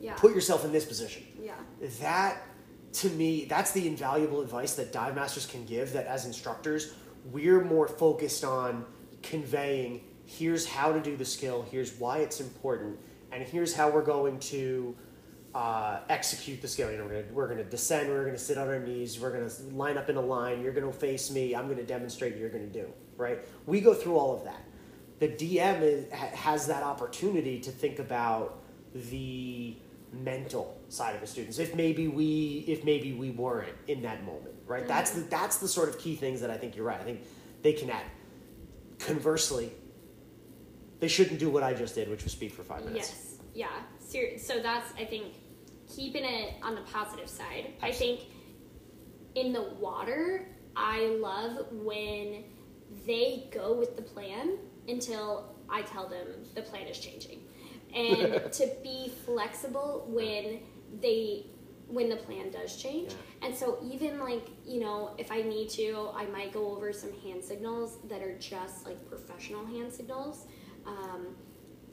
[0.00, 0.14] Yeah.
[0.14, 1.54] put yourself in this position yeah.
[2.00, 2.40] that
[2.92, 6.94] to me that's the invaluable advice that dive masters can give that as instructors
[7.32, 8.84] we're more focused on
[9.24, 12.96] conveying here's how to do the skill here's why it's important
[13.32, 14.94] and here's how we're going to
[15.54, 19.18] uh, execute the know we're gonna, we're gonna descend we're gonna sit on our knees
[19.18, 22.50] we're gonna line up in a line you're gonna face me i'm gonna demonstrate you're
[22.50, 22.86] gonna do
[23.18, 23.40] right?
[23.66, 24.64] We go through all of that.
[25.18, 28.62] The dm is, has that opportunity to think about
[28.94, 29.76] the
[30.12, 34.54] mental side of the students if maybe we if maybe we weren't in that moment
[34.66, 34.80] right?
[34.80, 34.88] Mm-hmm.
[34.88, 36.98] that's the that's the sort of key things that i think you're right.
[36.98, 37.20] I think
[37.60, 38.04] they can add.
[38.98, 39.70] Conversely
[41.00, 43.10] they shouldn't do what i just did which was speak for five minutes.
[43.54, 43.66] Yes.
[43.68, 43.82] Yeah
[44.38, 45.34] so that's i think
[45.88, 47.88] keeping it on the positive side Absolutely.
[47.88, 48.20] i think
[49.34, 52.44] in the water i love when
[53.06, 57.40] they go with the plan until i tell them the plan is changing
[57.94, 60.60] and to be flexible when
[61.00, 61.46] they
[61.88, 63.12] when the plan does change.
[63.12, 63.46] Yeah.
[63.46, 67.12] And so even like, you know, if I need to, I might go over some
[67.22, 70.46] hand signals that are just like professional hand signals.
[70.86, 71.28] Um,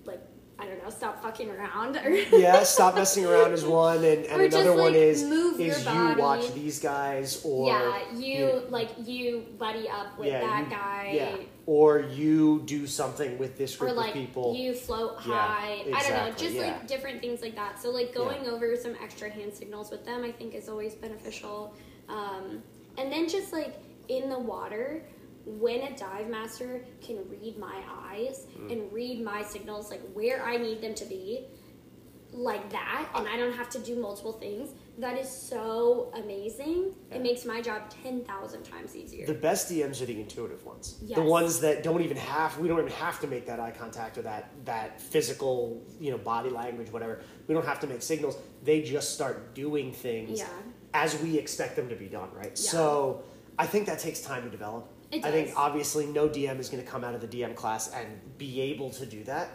[0.04, 0.21] like
[0.57, 1.99] I don't know, stop fucking around.
[2.31, 6.53] yeah, stop messing around is one, and, and another like, one is is you watch
[6.53, 11.11] these guys, or yeah, you, you like you buddy up with yeah, that you, guy,
[11.13, 14.55] yeah, or you do something with this group or like of people.
[14.55, 15.81] You float high.
[15.85, 17.81] Yeah, exactly, I don't know, just like different things like that.
[17.81, 21.73] So like going over some extra hand signals with them, I think is always beneficial.
[22.07, 22.63] Um,
[22.97, 23.75] and then just like
[24.07, 25.03] in the water,
[25.45, 28.71] when a dive master can read my eyes mm.
[28.71, 31.45] and read my signals, like where I need them to be,
[32.31, 36.93] like that, and I don't have to do multiple things, that is so amazing.
[37.10, 37.17] Yeah.
[37.17, 39.25] It makes my job 10,000 times easier.
[39.25, 40.97] The best DMs are the intuitive ones.
[41.01, 41.17] Yes.
[41.17, 44.17] The ones that don't even have, we don't even have to make that eye contact
[44.17, 47.21] or that, that physical, you know, body language, whatever.
[47.47, 48.38] We don't have to make signals.
[48.63, 50.47] They just start doing things yeah.
[50.93, 52.47] as we expect them to be done, right?
[52.47, 52.71] Yeah.
[52.71, 53.23] So
[53.58, 54.91] I think that takes time to develop.
[55.23, 58.08] I think obviously no DM is going to come out of the DM class and
[58.38, 59.49] be able to do that.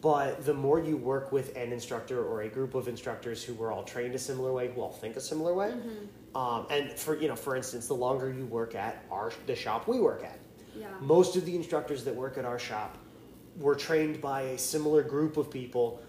[0.00, 3.72] But the more you work with an instructor or a group of instructors who were
[3.72, 6.36] all trained a similar way, who all think a similar way, mm-hmm.
[6.36, 9.88] um, and for you know, for instance, the longer you work at our the shop
[9.88, 10.38] we work at,
[10.78, 10.88] yeah.
[11.00, 12.98] most of the instructors that work at our shop
[13.56, 16.02] were trained by a similar group of people.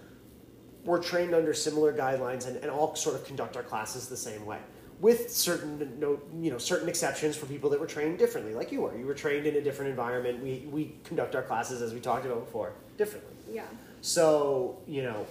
[0.84, 4.44] We're trained under similar guidelines and, and all sort of conduct our classes the same
[4.44, 4.58] way
[5.00, 8.80] with certain no, you know certain exceptions for people that were trained differently, like you
[8.82, 8.96] were.
[8.96, 10.42] You were trained in a different environment.
[10.42, 13.34] We we conduct our classes as we talked about before differently.
[13.50, 13.66] Yeah.
[14.00, 15.26] So you know,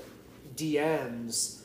[0.56, 1.62] DMs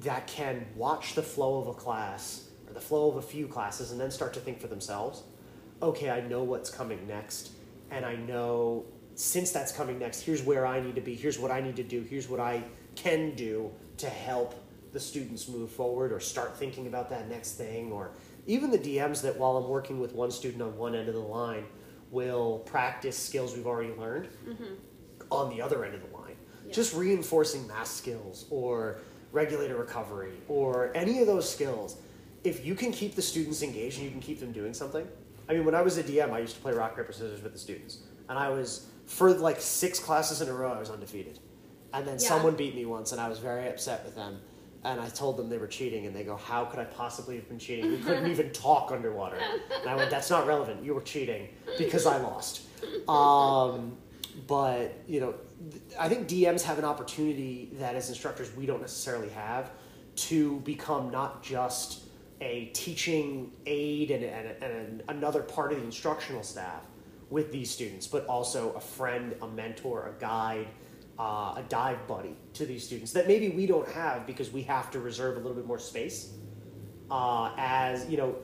[0.00, 3.92] that can watch the flow of a class or the flow of a few classes
[3.92, 5.22] and then start to think for themselves.
[5.82, 7.50] Okay, I know what's coming next,
[7.90, 8.84] and I know
[9.14, 11.14] since that's coming next, here's where I need to be.
[11.14, 12.02] Here's what I need to do.
[12.02, 12.62] Here's what I
[12.94, 14.54] can do to help
[14.92, 18.10] the students move forward or start thinking about that next thing or
[18.46, 21.20] even the DMs that while I'm working with one student on one end of the
[21.20, 21.64] line
[22.10, 24.74] will practice skills we've already learned mm-hmm.
[25.30, 26.36] on the other end of the line.
[26.66, 26.72] Yeah.
[26.72, 28.98] Just reinforcing mask skills or
[29.32, 31.96] regulator recovery or any of those skills.
[32.44, 35.06] If you can keep the students engaged and you can keep them doing something.
[35.48, 37.52] I mean, when I was a DM, I used to play rock, paper, scissors with
[37.52, 37.98] the students.
[38.28, 41.38] And I was, for like six classes in a row, I was undefeated.
[41.94, 42.28] And then yeah.
[42.28, 44.40] someone beat me once and I was very upset with them
[44.84, 47.48] and I told them they were cheating, and they go, "How could I possibly have
[47.48, 47.90] been cheating?
[47.90, 49.38] We couldn't even talk underwater."
[49.80, 50.84] And I went, "That's not relevant.
[50.84, 52.62] You were cheating because I lost."
[53.08, 53.96] Um,
[54.46, 55.34] but you know,
[55.98, 59.70] I think DMs have an opportunity that as instructors we don't necessarily have
[60.14, 62.04] to become not just
[62.40, 66.82] a teaching aid and, and, and another part of the instructional staff
[67.30, 70.66] with these students, but also a friend, a mentor, a guide
[71.22, 74.90] uh, a dive buddy to these students that maybe we don't have because we have
[74.90, 76.32] to reserve a little bit more space.
[77.12, 78.34] Uh, as you know,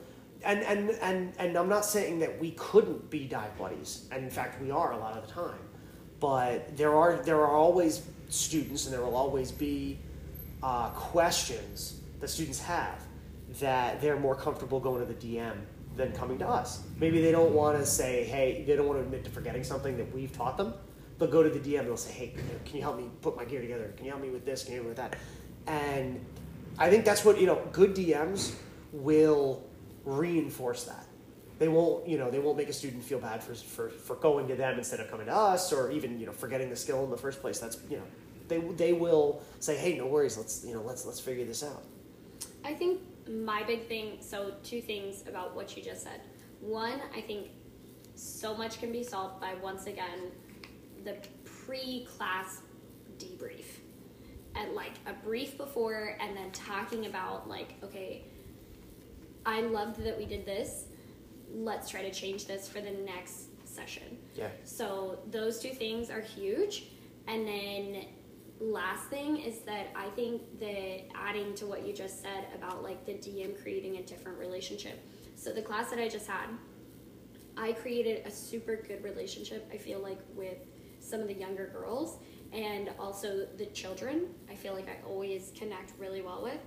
[0.45, 4.29] and, and and and I'm not saying that we couldn't be dive buddies, and in
[4.29, 5.59] fact we are a lot of the time.
[6.21, 9.99] But there are there are always students, and there will always be
[10.63, 13.03] uh, questions that students have
[13.59, 15.57] that they're more comfortable going to the DM
[15.97, 16.83] than coming to us.
[16.97, 19.97] Maybe they don't want to say, hey, they don't want to admit to forgetting something
[19.97, 20.73] that we've taught them
[21.19, 22.33] they'll go to the DM and they'll say, hey,
[22.65, 23.93] can you help me put my gear together?
[23.95, 24.63] Can you help me with this?
[24.63, 25.17] Can you help me with that?
[25.67, 26.25] And
[26.77, 28.53] I think that's what, you know, good DMs
[28.93, 29.63] will
[30.05, 31.05] reinforce that.
[31.59, 34.47] They won't, you know, they won't make a student feel bad for, for, for going
[34.47, 37.09] to them instead of coming to us or even, you know, forgetting the skill in
[37.09, 37.59] the first place.
[37.59, 38.03] That's, you know,
[38.47, 40.37] they, they will say, hey, no worries.
[40.37, 41.83] Let's, you know, let's, let's figure this out.
[42.63, 46.21] I think my big thing, so two things about what you just said.
[46.61, 47.47] One, I think
[48.15, 50.31] so much can be solved by once again
[51.03, 52.61] the pre-class
[53.17, 53.65] debrief.
[54.55, 58.23] And like a brief before and then talking about like okay
[59.45, 60.85] i loved that we did this.
[61.53, 64.17] Let's try to change this for the next session.
[64.35, 64.49] Yeah.
[64.63, 66.85] So those two things are huge.
[67.27, 68.05] And then
[68.59, 73.05] last thing is that i think that adding to what you just said about like
[73.05, 75.01] the dm creating a different relationship.
[75.35, 76.49] So the class that i just had
[77.55, 80.57] i created a super good relationship i feel like with
[80.99, 82.19] some of the younger girls
[82.51, 84.27] and also the children.
[84.49, 86.59] I feel like I always connect really well with.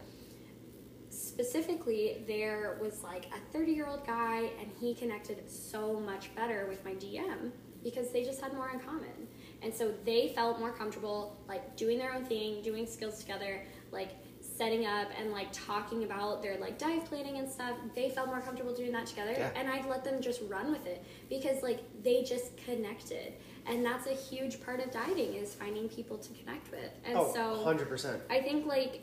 [1.11, 6.67] Specifically, there was like a 30 year old guy, and he connected so much better
[6.69, 7.51] with my DM
[7.85, 9.29] because they just had more in common.
[9.61, 14.13] And so they felt more comfortable like doing their own thing, doing skills together, like
[14.41, 17.77] setting up and like talking about their like dive planning and stuff.
[17.95, 19.51] They felt more comfortable doing that together Yeah.
[19.55, 23.35] and I let them just run with it because like they just connected.
[23.67, 26.91] And that's a huge part of diving is finding people to connect with.
[27.05, 28.21] And Oh, so 100%.
[28.29, 29.01] I think like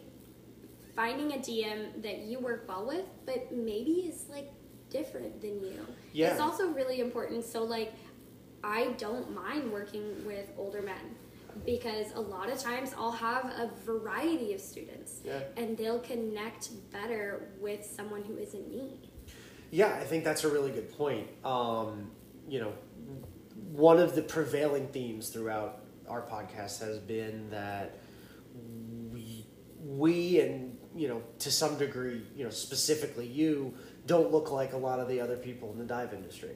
[0.96, 4.52] finding a DM that you work well with, but maybe is like
[4.90, 5.86] different than you.
[6.14, 6.32] Yeah.
[6.32, 7.46] It's also really important.
[7.46, 7.94] So like
[8.64, 11.16] I don't mind working with older men
[11.66, 15.40] because a lot of times I'll have a variety of students Yeah.
[15.58, 19.00] and they'll connect better with someone who isn't me.
[19.72, 21.28] Yeah, I think that's a really good point.
[21.46, 22.12] Um,
[22.50, 22.74] you know,
[23.72, 28.00] one of the prevailing themes throughout our podcast has been that
[29.12, 29.46] we,
[29.86, 33.74] we and you know to some degree, you know specifically you
[34.10, 36.56] don't look like a lot of the other people in the dive industry.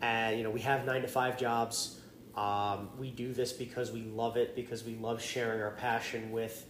[0.00, 2.00] And you know, we have nine to five jobs.
[2.34, 6.66] Um, we do this because we love it, because we love sharing our passion with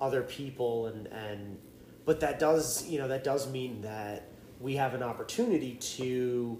[0.00, 1.58] other people, and and
[2.06, 6.58] but that does you know that does mean that we have an opportunity to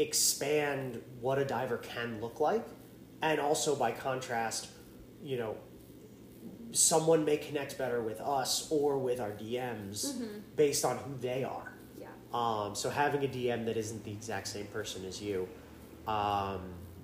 [0.00, 2.66] expand what a diver can look like,
[3.22, 4.68] and also by contrast,
[5.22, 5.56] you know,
[6.72, 10.16] someone may connect better with us or with our DMs
[10.56, 11.72] based on who they are.
[11.98, 12.06] Yeah.
[12.32, 15.48] Um, so having a DM that isn't the exact same person as you
[16.06, 16.60] um,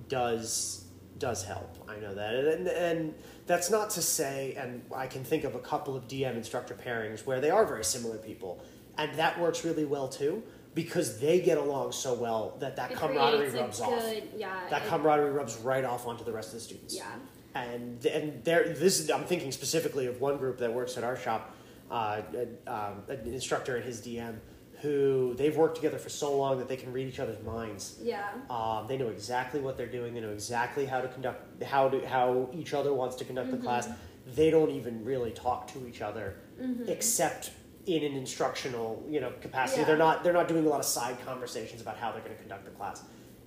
[0.08, 0.84] does
[1.18, 1.76] does help.
[1.88, 3.14] I know that, and, and
[3.46, 4.54] that's not to say.
[4.56, 7.84] And I can think of a couple of DM instructor pairings where they are very
[7.84, 8.62] similar people,
[8.98, 10.42] and that works really well too
[10.76, 14.00] because they get along so well that that It camaraderie rubs off.
[14.36, 14.54] Yeah.
[14.70, 17.06] That it- camaraderie rubs right off onto the rest of the students Yeah.
[17.54, 21.16] and and there this is I'm thinking specifically of one group that works at our
[21.16, 21.52] shop,
[21.90, 22.20] uh,
[22.68, 24.36] um, an instructor and his DM,
[24.82, 27.98] who they've worked together for so long that they can read each other's minds.
[28.02, 28.28] Yeah.
[28.50, 30.12] Um, they know exactly what they're doing.
[30.12, 33.56] They know exactly how to conduct how to how each other wants to conduct the
[33.56, 33.88] class.
[34.34, 36.34] They don't even really talk to each other,
[36.86, 37.52] except
[37.86, 39.80] in an instructional you know capacity.
[39.80, 39.86] Yeah.
[39.86, 42.40] They're not they're not doing a lot of side conversations about how they're going to
[42.40, 43.02] conduct the class.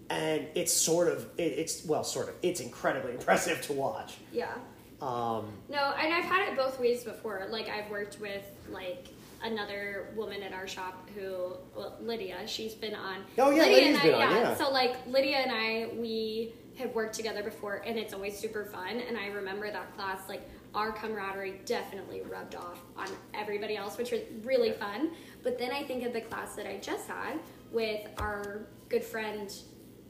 [0.09, 4.17] And it's sort of it, it's well sort of it's incredibly impressive to watch.
[4.31, 4.53] Yeah.
[5.01, 7.47] Um, No, and I've had it both ways before.
[7.49, 9.07] Like I've worked with like
[9.43, 12.45] another woman at our shop who, well, Lydia.
[12.45, 13.23] She's been on.
[13.37, 14.55] Oh, yeah, Lydia Lydia's and I, been on, yeah.
[14.55, 18.99] So like Lydia and I, we have worked together before, and it's always super fun.
[18.99, 20.41] And I remember that class, like
[20.75, 25.11] our camaraderie definitely rubbed off on everybody else, which was really fun.
[25.43, 27.39] But then I think of the class that I just had
[27.71, 29.51] with our good friend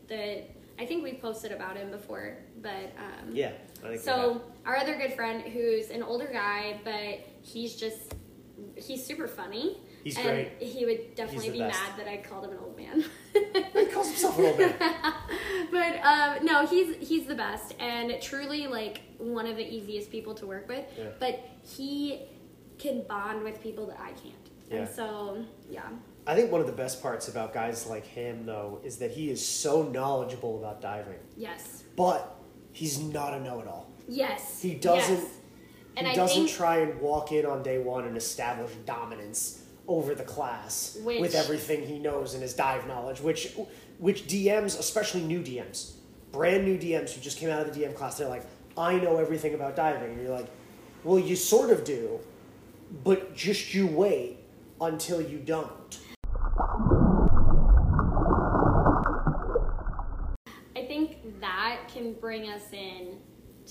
[0.08, 3.52] that I think we posted about him before, but um, yeah,
[3.84, 8.16] I think so our other good friend, who's an older guy, but he's just
[8.76, 9.78] he's super funny.
[10.04, 10.52] He's and great.
[10.60, 11.80] He would definitely be best.
[11.80, 13.04] mad that I called him an old man.
[13.74, 14.76] he calls himself an old man.
[15.72, 20.34] but um, no, he's he's the best and truly like one of the easiest people
[20.36, 20.86] to work with.
[20.98, 21.10] Yeah.
[21.20, 22.22] But he
[22.78, 24.34] can bond with people that I can't.
[24.70, 24.78] Yeah.
[24.78, 25.90] And so yeah.
[26.28, 29.32] I think one of the best parts about guys like him, though, is that he
[29.32, 31.84] is so knowledgeable about diving, Yes.
[31.96, 32.36] but
[32.72, 33.90] he's not a know-it-all.
[34.08, 34.62] Yes.
[34.62, 35.16] He doesn't.
[35.16, 35.26] Yes.
[35.98, 39.59] And he doesn't think try and walk in on day one and establish dominance
[39.90, 43.20] over the class Which- with everything he knows in his dive knowledge.
[43.20, 43.54] Which,
[43.98, 45.94] which DMs, especially new DMs,
[46.32, 48.46] brand new DMs who just came out of the DM class, they're like,
[48.78, 50.48] "I know everything about diving," and you're like,
[51.04, 52.20] "Well, you sort of do,
[53.04, 54.38] but just you wait
[54.80, 56.00] until you don't."
[60.76, 63.18] I think that can bring us in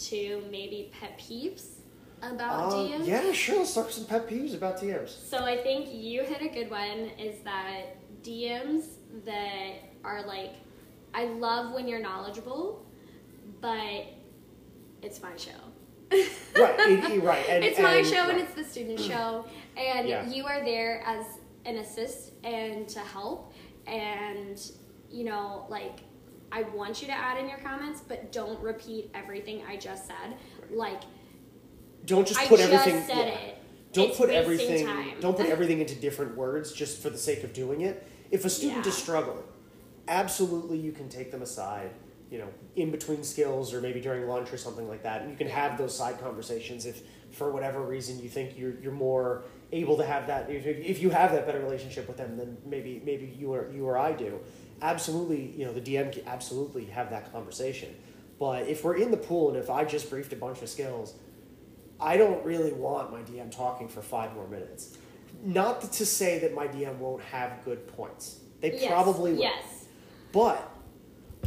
[0.09, 1.79] to maybe pet peeves
[2.23, 3.07] about Uh, DMs.
[3.07, 3.59] yeah, sure.
[3.59, 5.11] Let's talk some pet peeves about DMs.
[5.29, 8.85] So I think you hit a good one is that DMs
[9.25, 10.55] that are like,
[11.15, 12.85] I love when you're knowledgeable,
[13.61, 14.07] but
[15.03, 15.51] it's my show.
[16.11, 19.45] Right, it- right, and- it's my and- show and it's the student show,
[19.77, 20.27] and Yeah.
[20.29, 21.25] you are there as
[21.65, 23.53] an assist and to help,
[23.87, 24.61] and
[25.11, 26.01] you know, like
[26.51, 30.35] I want you to add in your comments, but don't repeat everything I just said.
[30.71, 31.03] Like
[32.09, 33.07] Don't just I put just everything.
[33.07, 33.35] said yeah.
[33.35, 33.59] it.
[33.93, 34.87] Don't It's put everything.
[34.87, 35.13] time.
[35.21, 38.07] Don't put everything into different words just for the sake of doing it.
[38.31, 39.45] If a student is struggling,
[40.09, 41.91] absolutely you can take them aside.
[42.31, 45.37] You know, in between skills or maybe during lunch or something like that, and you
[45.37, 49.97] can have those side conversations if, for whatever reason, you think you're you're more able
[49.97, 50.51] to have that.
[50.51, 53.87] If, if you have that better relationship with them, then maybe maybe you or you
[53.87, 54.41] or I do.
[54.83, 57.95] Absolutely, you know, the DM can absolutely have that conversation.
[58.39, 61.15] But if we're in the pool and if I just briefed a bunch of skills,
[62.01, 64.97] I don't really want my DM talking for five more minutes.
[65.43, 68.41] Not to say that my DM won't have good points.
[68.61, 69.41] They Yes, probably will.
[69.41, 69.87] Yes.
[70.33, 70.71] But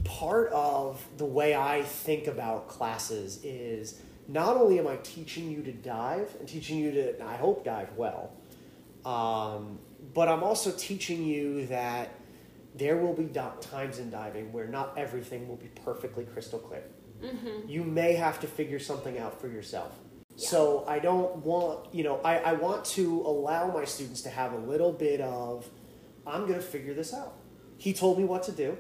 [0.04, 5.62] part of the way I think about classes is not only am I teaching you
[5.64, 8.32] to dive and teaching you to, I hope, dive well,
[9.06, 9.80] um,
[10.14, 12.10] but I'm also teaching you that
[12.76, 13.26] there will be
[13.60, 16.84] times in diving where not everything will be perfectly crystal clear.
[17.22, 17.70] Mm-hmm.
[17.70, 19.94] You may have to figure something out for yourself.
[20.38, 20.50] Yeah.
[20.50, 24.54] So I don't want, you know, I, I want to allow my students to have
[24.54, 25.70] a little bit of,
[26.26, 27.34] I'm going to figure this out.
[27.78, 28.78] He told me what to do,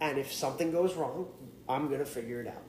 [0.00, 1.28] and if something goes wrong,
[1.68, 2.62] I'm going to figure it out.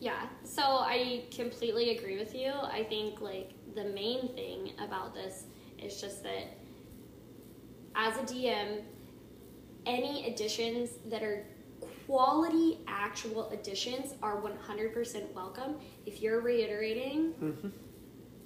[0.00, 2.50] Yeah, so I completely agree with you.
[2.50, 5.44] I think like the main thing about this
[5.78, 6.56] is just that
[7.94, 8.82] as a DM,
[9.86, 11.46] any additions that are
[12.12, 15.76] quality actual additions are 100% welcome.
[16.04, 17.68] If you're reiterating Mm-hmm.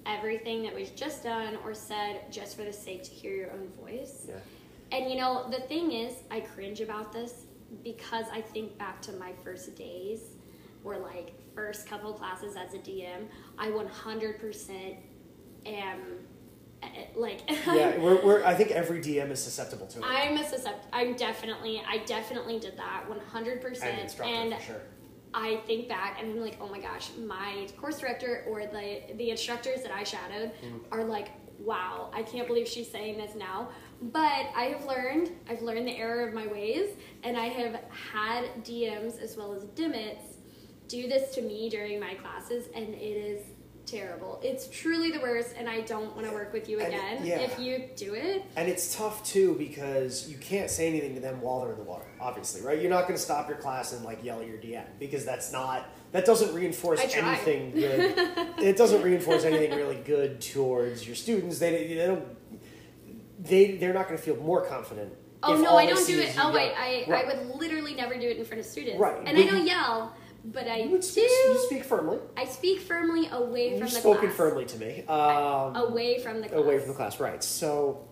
[0.05, 3.67] everything that was just done or said just for the sake to hear your own
[3.81, 4.25] voice.
[4.29, 4.35] Yeah.
[4.97, 7.33] And you know, the thing is, I cringe about this
[7.83, 10.21] because I think back to my first days
[10.85, 13.27] or like first couple classes as a DM.
[13.57, 14.95] I 100%
[15.65, 15.99] am
[17.15, 20.05] like Yeah, we're, we're, I think every DM is susceptible to it.
[20.05, 20.85] I'm a suscept.
[20.93, 21.81] I'm definitely.
[21.87, 23.51] I definitely did that 100.
[23.51, 24.81] and percent instructor, And sure.
[25.33, 29.29] I think back and I'm like, oh my gosh, my course director or the the
[29.29, 30.79] instructors that I shadowed mm.
[30.91, 33.69] are like, wow, I can't believe she's saying this now.
[34.01, 36.91] But I have learned, I've learned the error of my ways,
[37.23, 40.37] and I have had DMs as well as dimmits
[40.87, 43.43] do this to me during my classes, and it is
[43.87, 44.39] terrible.
[44.43, 47.39] It's truly the worst, and I don't want to work with you again yeah.
[47.39, 48.45] if you do it.
[48.55, 51.83] And it's tough too because you can't say anything to them while they're in the
[51.83, 52.79] water, obviously, right?
[52.79, 55.51] You're not going to stop your class and like yell at your DM because that's
[55.51, 58.13] not that doesn't reinforce anything good.
[58.59, 61.59] it doesn't reinforce anything really good towards your students.
[61.59, 62.25] They, they don't
[63.39, 65.13] they they're not going to feel more confident.
[65.43, 66.35] Oh if no, I don't do it.
[66.39, 66.73] Oh wait.
[66.77, 67.25] I, Right.
[67.25, 68.99] I would literally never do it in front of students.
[68.99, 70.15] Right, And I don't yell,
[70.47, 71.07] but I You would do.
[71.07, 72.19] speak, you speak firmly.
[72.35, 73.93] I speak firmly away from the class.
[73.93, 75.03] You've spoken firmly to me.
[75.07, 76.59] Um, away from the class.
[76.59, 77.43] away from the class, right?
[77.43, 78.07] So,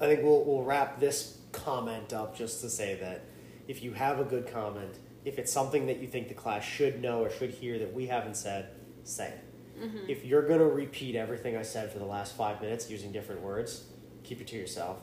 [0.00, 3.24] I think we'll we'll wrap this comment up just to say that
[3.66, 7.02] if you have a good comment, if it's something that you think the class should
[7.02, 8.70] know or should hear that we haven't said,
[9.04, 9.44] say it.
[9.82, 10.08] Mm-hmm.
[10.08, 13.42] If you're going to repeat everything I said for the last five minutes using different
[13.42, 13.84] words,
[14.24, 14.98] keep it to yourself,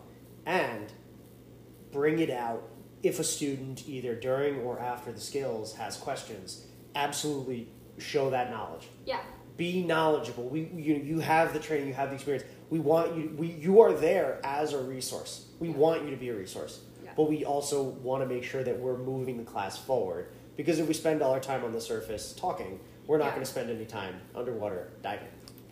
[0.46, 0.92] and
[1.92, 2.68] bring it out
[3.06, 6.66] if a student either during or after the skills has questions.
[6.96, 7.68] Absolutely
[8.00, 9.22] show that knowledge Yeah.
[9.58, 10.50] be knowledgeable.
[10.50, 12.46] We you you have the training, you have the experience.
[12.70, 15.46] We want you we you are there as a resource.
[15.60, 16.82] We want you to be a resource.
[17.04, 17.12] Yeah.
[17.16, 20.88] But we also want to make sure that we're moving the class forward because if
[20.88, 23.32] we spend all our time on the surface talking, we're not Yeah.
[23.32, 25.28] going to spend any time underwater diving.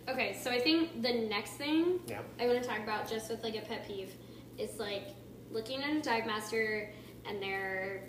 [0.08, 2.20] Okay, so I think the next thing Yeah.
[2.38, 4.12] I want to talk about, just with like a pet peeve,
[4.58, 5.08] is like
[5.50, 6.90] looking at a dive master
[7.26, 8.08] and they're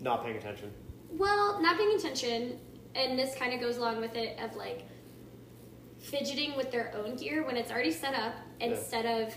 [0.00, 0.72] Not paying attention.
[1.10, 2.58] well, not paying attention,
[2.94, 4.84] and this kind of goes along with it of like
[5.98, 8.66] fidgeting with their own gear when it's already set up Yeah.
[8.68, 9.34] instead of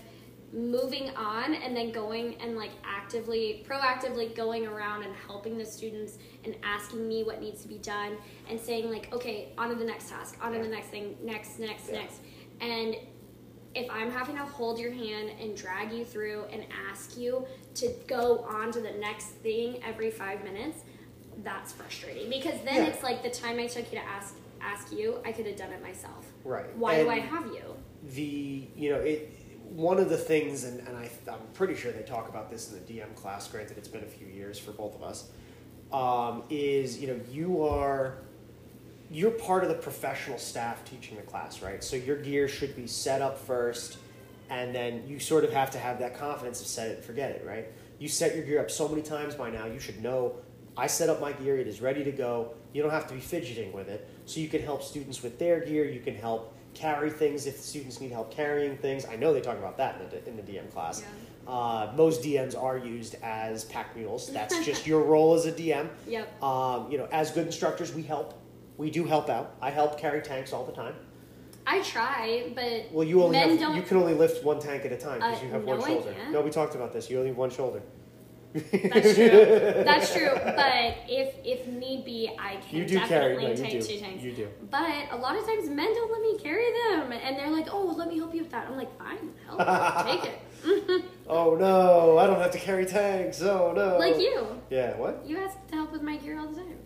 [0.52, 6.18] moving on and then going and like actively proactively going around and helping the students
[6.44, 8.16] and asking me what needs to be done
[8.48, 10.64] and saying like okay on to the next task on to Yeah.
[10.64, 12.00] the next thing next next Yeah.
[12.00, 12.20] next
[12.60, 12.96] and
[13.74, 17.88] if i'm having to hold your hand and drag you through and ask you to
[18.06, 20.80] go on to the next thing every five minutes
[21.44, 22.86] that's frustrating because then Yeah.
[22.86, 25.72] it's like the time i took you to ask ask you i could have done
[25.72, 26.74] it myself Right.
[26.76, 27.74] why do i have you
[28.14, 29.36] the you know it
[29.70, 32.74] one of the things and, and I, i'm pretty sure they talk about this in
[32.74, 35.30] the dm class granted it's been a few years for both of us
[35.92, 38.18] um, is you know you are
[39.10, 41.82] you're part of the professional staff teaching the class right?
[41.82, 43.98] So your gear should be set up first
[44.48, 47.30] and then you sort of have to have that confidence of set it and forget
[47.32, 47.66] it right?
[47.98, 50.36] You set your gear up so many times by now you should know
[50.76, 52.54] i set up my gear it is ready to go.
[52.72, 54.08] You don't have to be fidgeting with it.
[54.26, 58.00] So you can help students with their gear you can help carry things if students
[58.00, 59.04] need help carrying things.
[59.04, 61.02] I know they talk about that in the, in the dm class.
[61.48, 64.32] Uh, most dms are used as pack mules.
[64.32, 66.40] That's just your role as a dm yep.
[66.42, 68.39] Um, you know as good instructors we help
[68.80, 69.54] we do help out.
[69.60, 70.94] I help carry tanks all the time.
[71.66, 74.86] I try but well you only men have, don't you can only lift one tank
[74.86, 76.14] at a time because Uh, you have no, one shoulder.
[76.30, 77.10] no we talked about this.
[77.10, 77.82] You only have one shoulder.
[78.54, 79.28] That's true.
[79.90, 80.30] That's true.
[80.34, 83.82] But if if need be, I can do carry definitely no tank do.
[83.82, 84.22] two tanks.
[84.24, 84.48] you do.
[84.70, 87.94] But a lot of times men don't let me carry them, and they're like, "Oh,
[88.00, 92.18] let me help you with that." I'm like, "Fine, help, take it." oh no.
[92.18, 93.40] I don't have to carry tanks.
[93.42, 93.98] Oh no.
[93.98, 95.22] Like you, yeah what?
[95.24, 96.79] You ask to help with my gear all the time.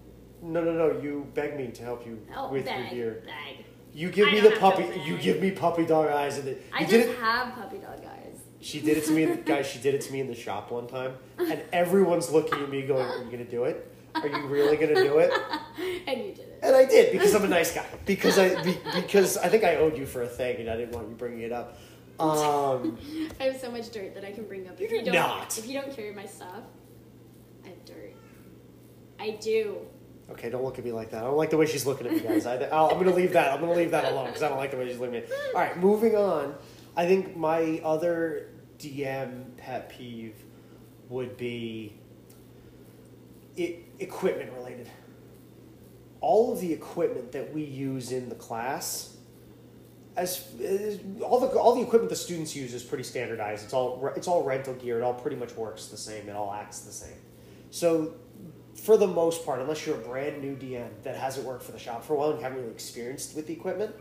[0.44, 1.00] No, no, no.
[1.00, 3.22] You beg me to help you Oh, with bag, your gear.
[3.26, 3.64] bag.
[3.94, 4.82] You give I me don't the to puppy.
[4.82, 5.06] beg.
[5.06, 7.18] You give me puppy dog eyes, and it, I you just did it.
[7.18, 8.38] have puppy dog eyes.
[8.60, 9.66] She did it to me, guys.
[9.66, 12.82] She did it to me in the shop one time, and everyone's looking at me,
[12.82, 13.90] going, "Are you gonna do it?
[14.14, 15.32] Are you really gonna do it?"
[16.06, 16.60] and you did it.
[16.62, 17.86] And I did because I'm a nice guy.
[18.04, 20.92] Because I be, because I think I owed you for a thing, and I didn't
[20.94, 21.78] want you bringing it up.
[22.18, 22.96] Um,
[23.40, 24.78] I have so much dirt that I can bring up.
[24.78, 25.56] You if you do don't, not.
[25.58, 26.62] If you don't carry my stuff,
[27.64, 28.12] I have dirt.
[29.18, 29.78] I do.
[30.30, 31.22] Okay, don't look at me like that.
[31.22, 32.46] I don't like the way she's looking at me, guys.
[32.46, 33.52] I, I'll, I'm gonna leave that.
[33.52, 35.36] I'm gonna leave that alone because I don't like the way she's looking at me.
[35.54, 36.54] All right, moving on.
[36.96, 38.48] I think my other
[38.78, 40.36] DM pet peeve
[41.08, 41.98] would be
[43.56, 44.88] it, equipment related.
[46.20, 49.16] All of the equipment that we use in the class,
[50.16, 53.64] as, as all the all the equipment the students use is pretty standardized.
[53.64, 55.00] It's all it's all rental gear.
[55.00, 56.28] It all pretty much works the same.
[56.28, 57.18] It all acts the same.
[57.70, 58.14] So,
[58.84, 61.78] for the most part, unless you're a brand new DM that hasn't worked for the
[61.78, 63.94] shop for a while and you haven't really experienced with the equipment,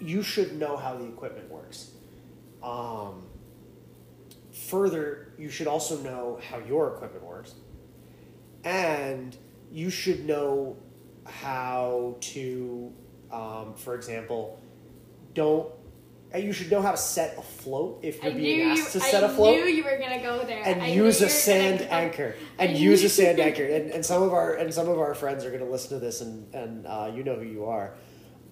[0.00, 1.92] you should know how the equipment works.
[2.62, 3.22] Um,
[4.52, 7.54] further, you should also know how your equipment works,
[8.64, 9.34] and
[9.72, 10.76] you should know
[11.24, 12.92] how to,
[13.32, 14.60] um, for example,
[15.32, 15.72] don't.
[16.32, 18.64] And You should know how to set a float if you're I being you.
[18.66, 19.56] asked to set I a float.
[19.56, 20.62] knew you were gonna go there.
[20.64, 22.34] and I use a sand anchor.
[22.58, 23.64] And use a sand anchor.
[23.64, 25.98] And, and some of our and some of our friends are going to listen to
[25.98, 27.94] this and and uh, you know who you are.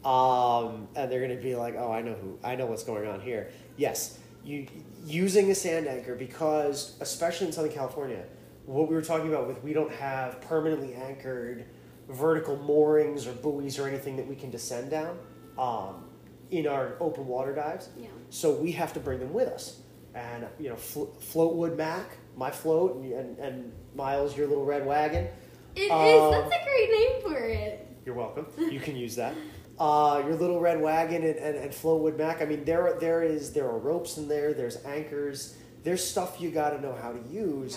[0.05, 3.07] Um, and they're going to be like oh i know who i know what's going
[3.09, 3.51] on here.
[3.77, 4.67] Yes you
[5.07, 8.23] using a sand anchor because especially in southern california
[8.67, 11.65] what we were talking about with we don't have permanently anchored
[12.11, 15.19] vertical moorings or buoys or anything that we can descend down
[15.59, 16.05] um,
[16.51, 18.09] in our open water dives Yeah.
[18.31, 19.81] so we have to bring them with us.
[20.15, 24.87] And, you know, flo- Floatwood Mac, my float, and, and, and Myles, your little red
[24.87, 25.27] wagon.
[25.75, 25.91] It is.
[25.91, 27.89] Um, That's a great name for it.
[28.05, 28.47] You're welcome.
[28.71, 29.35] You can use that.
[29.77, 32.41] Uh, your little red wagon and, and, and Floatwood Mac.
[32.43, 34.55] I mean, there, there is there are ropes in there.
[34.55, 35.57] There's anchors.
[35.83, 37.77] There's stuff you got to know how to use.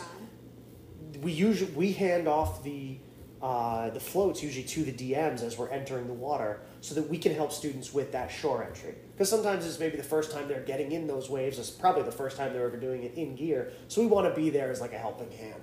[1.22, 3.00] We usually we hand off the
[3.42, 7.18] uh, the floats usually to the DMs as we're entering the water, so that we
[7.18, 8.96] can help students with that shore entry.
[9.14, 11.60] Because sometimes it's maybe the first time they're getting in those waves.
[11.60, 13.72] It's probably the first time they're ever doing it in gear.
[13.88, 15.62] So we want to be there as like a helping hand.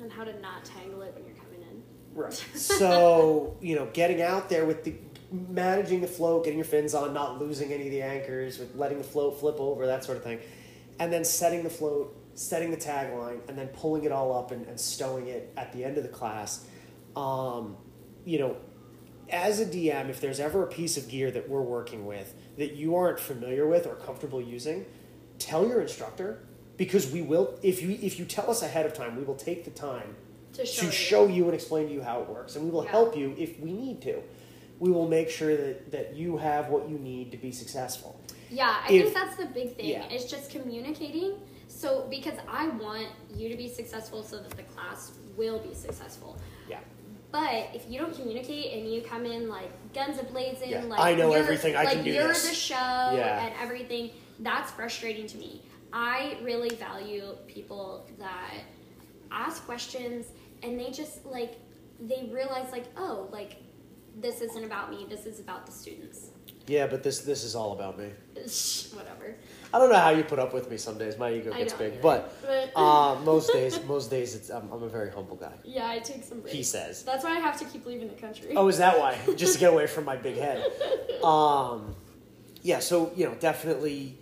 [0.00, 1.82] And how to not tangle it when you're coming in.
[2.14, 2.44] Right.
[2.54, 4.94] So, you know, getting out there with the
[5.30, 8.98] managing the float, getting your fins on, not losing any of the anchors, with letting
[8.98, 10.40] the float flip over, that sort of thing.
[10.98, 14.66] And then setting the float, setting the tagline, and then pulling it all up and,
[14.66, 16.66] and stowing it at the end of the class.
[17.18, 17.76] Um,
[18.24, 18.56] you know,
[19.30, 22.74] as a DM, if there's ever a piece of gear that we're working with that
[22.74, 24.86] you aren't familiar with or comfortable using,
[25.38, 26.40] tell your instructor
[26.76, 29.64] because we will if you if you tell us ahead of time, we will take
[29.64, 30.14] the time
[30.54, 30.92] To show to you.
[30.92, 32.90] show you and explain to you how it works, and we will Yeah.
[32.92, 34.22] help you if we need to.
[34.78, 38.20] We will make sure that, that you have what you need to be successful.
[38.48, 39.86] Yeah, I If- think that's the big thing.
[39.86, 40.08] Yeah.
[40.08, 41.32] It's just communicating.
[41.66, 46.38] So because I want you to be successful so that the class will be successful.
[47.30, 51.00] But if you don't communicate and you come in like guns a blazing, Yeah, like
[51.00, 52.48] I know everything, I like can do you're this.
[52.48, 53.44] the show Yeah.
[53.44, 54.10] and everything,
[54.40, 55.62] that's frustrating to me.
[55.92, 58.54] I really value people that
[59.30, 60.26] ask questions
[60.62, 61.58] and they just like
[62.00, 63.56] they realize like oh like
[64.20, 66.30] this isn't about me, this is about the students.
[66.66, 68.06] Yeah, but this this is all about me.
[68.94, 69.36] Whatever.
[69.72, 71.18] I don't know how you put up with me some days.
[71.18, 74.88] My ego gets big, but But- uh, most days, most days, it's I'm, I'm a
[74.88, 75.52] very humble guy.
[75.64, 76.56] Yeah, I take some breaks.
[76.56, 77.02] He says.
[77.02, 78.54] That's why I have to keep leaving the country.
[78.56, 79.18] Oh, is that why?
[79.36, 80.64] Just to get away from my big head.
[81.22, 81.94] Um,
[82.62, 82.78] yeah.
[82.78, 84.18] So you know, definitely,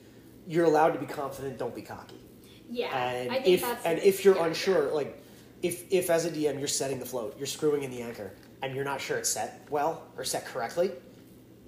[0.49, 1.59] you're allowed to be confident.
[1.59, 2.20] Don't be cocky.
[2.68, 5.22] yeah, and I think if that's and if you're yeah, unsure like
[5.62, 8.32] if if as a dm you're setting the float you're screwing in the anchor
[8.62, 10.90] and you're not sure it's set well or set correctly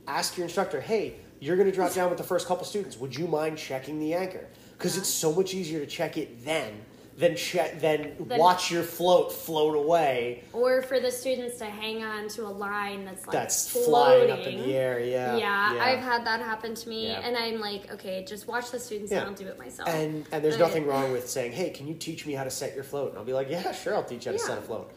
[0.07, 3.17] ask your instructor hey you're going to drop down with the first couple students would
[3.17, 6.73] you mind checking the anchor because it's so much easier to check it then
[7.17, 12.05] than check than Then- watch your float float away Or for the students to hang
[12.05, 13.89] on to a line that's like that's floating.
[13.89, 17.21] flying up in the air yeah Yeah, I've had that happen to me, Yeah.
[17.25, 19.19] and I'm like, okay, just watch the students, Yeah.
[19.23, 19.89] and I'll do it myself.
[19.89, 22.75] and and there's nothing wrong with saying hey can you teach me how to set
[22.77, 24.49] your float and i'll be like yeah sure i'll teach you how to Yeah.
[24.51, 24.93] set a float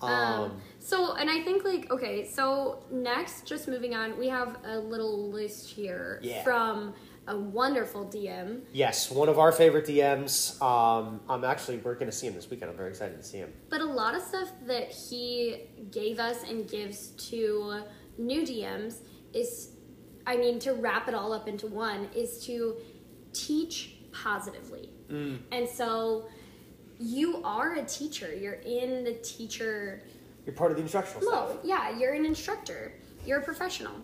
[0.00, 4.56] Um, um, so, and I think like okay, so next, just moving on, we have
[4.64, 6.42] a little list here Yeah.
[6.44, 6.94] from
[7.26, 8.62] a wonderful DM.
[8.72, 10.60] Yes, one of our favorite DMs.
[10.62, 12.70] Um, I'm actually we're going to see him this weekend.
[12.70, 13.52] I'm very excited to see him.
[13.68, 17.82] But a lot of stuff that he gave us and gives to
[18.16, 19.00] new DMs
[19.34, 19.72] is,
[20.26, 22.76] I mean, to wrap it all up into one, is to
[23.34, 24.90] teach positively.
[25.10, 26.28] And so
[26.98, 30.02] you are a teacher, you're in the teacher
[30.44, 31.48] You're part of the instructional staff.
[31.48, 32.92] Well, yeah, you're an instructor.
[33.24, 33.94] You're a professional.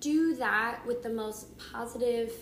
[0.00, 2.32] Do that with the most positive,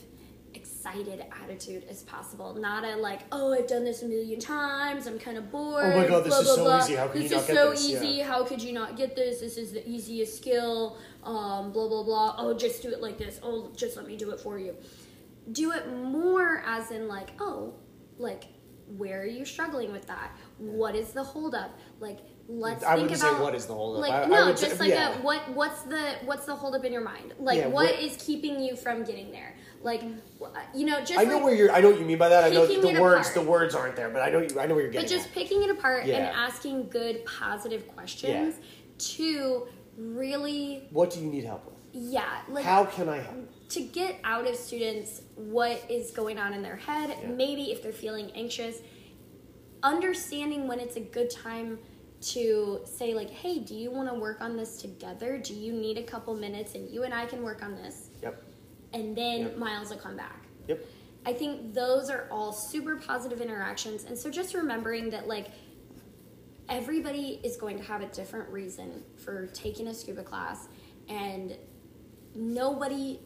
[0.54, 2.54] excited attitude as possible.
[2.54, 5.06] Not a like, oh, I've done this a million times.
[5.06, 5.84] I'm kind of bored.
[5.86, 6.78] Oh my God, this blah, is blah, so blah.
[6.84, 6.94] easy.
[6.94, 7.80] How can this you is not get so this?
[7.80, 8.14] is so easy.
[8.18, 8.26] Yeah.
[8.26, 9.40] How could you not get this?
[9.40, 10.98] This is the easiest skill.
[11.22, 12.34] Um, blah blah blah.
[12.38, 13.40] Oh, just do it like this.
[13.42, 14.74] Oh, just let me do it for you.
[15.52, 17.74] Do it more as in like, oh,
[18.18, 18.44] like
[18.96, 20.30] where are you struggling with that?
[20.58, 21.78] What is the holdup?
[22.00, 22.18] Like
[22.48, 24.00] let's I think wouldn't say about what is the holdup.
[24.02, 25.18] Like I- I no, say- just like yeah.
[25.18, 27.34] a what what's the what's the holdup in your mind?
[27.38, 29.54] Like Yeah, what is keeping you from getting there?
[29.82, 30.02] Like
[30.74, 31.72] you know, just I know like, where you're.
[31.72, 32.44] I know what you mean by that.
[32.44, 33.28] I know the words.
[33.28, 33.34] apart.
[33.34, 34.40] The words aren't there, but I know.
[34.40, 35.06] You, I know where you're getting.
[35.06, 35.34] but just at.
[35.34, 38.56] picking it apart and asking good positive questions
[38.98, 41.74] to really What do you need help with?
[41.92, 43.52] yeah, like How can I help?
[43.70, 47.28] To get out of students what is going on in their head, Yeah.
[47.28, 48.80] maybe if they're feeling anxious,
[49.82, 51.78] understanding when it's a good time
[52.20, 55.38] to say like, "Hey, do you want to work on this together?
[55.38, 58.42] Do you need a couple minutes and you and I can work on this?" Yep.
[58.92, 59.56] And then Yep.
[59.58, 60.46] Myles will come back.
[60.66, 60.84] Yep.
[61.26, 64.04] I think those are all super positive interactions.
[64.04, 65.50] And so just remembering that like
[66.68, 70.68] everybody is going to have a different reason for taking a scuba class
[71.08, 71.56] and
[72.34, 73.20] nobody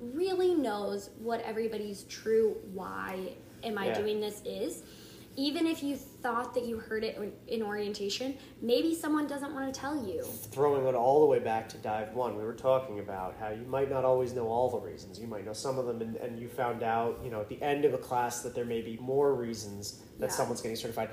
[0.00, 3.32] really knows what everybody's true why
[3.64, 3.98] am I Yeah.
[4.00, 4.82] doing this is.
[5.36, 9.80] Even if you thought that you heard it in- orientation, maybe someone doesn't want to
[9.80, 10.22] tell you.
[10.22, 13.64] Throwing it all the way back to dive one, we were talking about how you
[13.68, 15.20] might not always know all the reasons.
[15.20, 17.62] You might know some of them, and, and you found out, you know, at the
[17.62, 20.32] end of a class that there may be more reasons that Yeah.
[20.32, 21.10] someone's getting certified.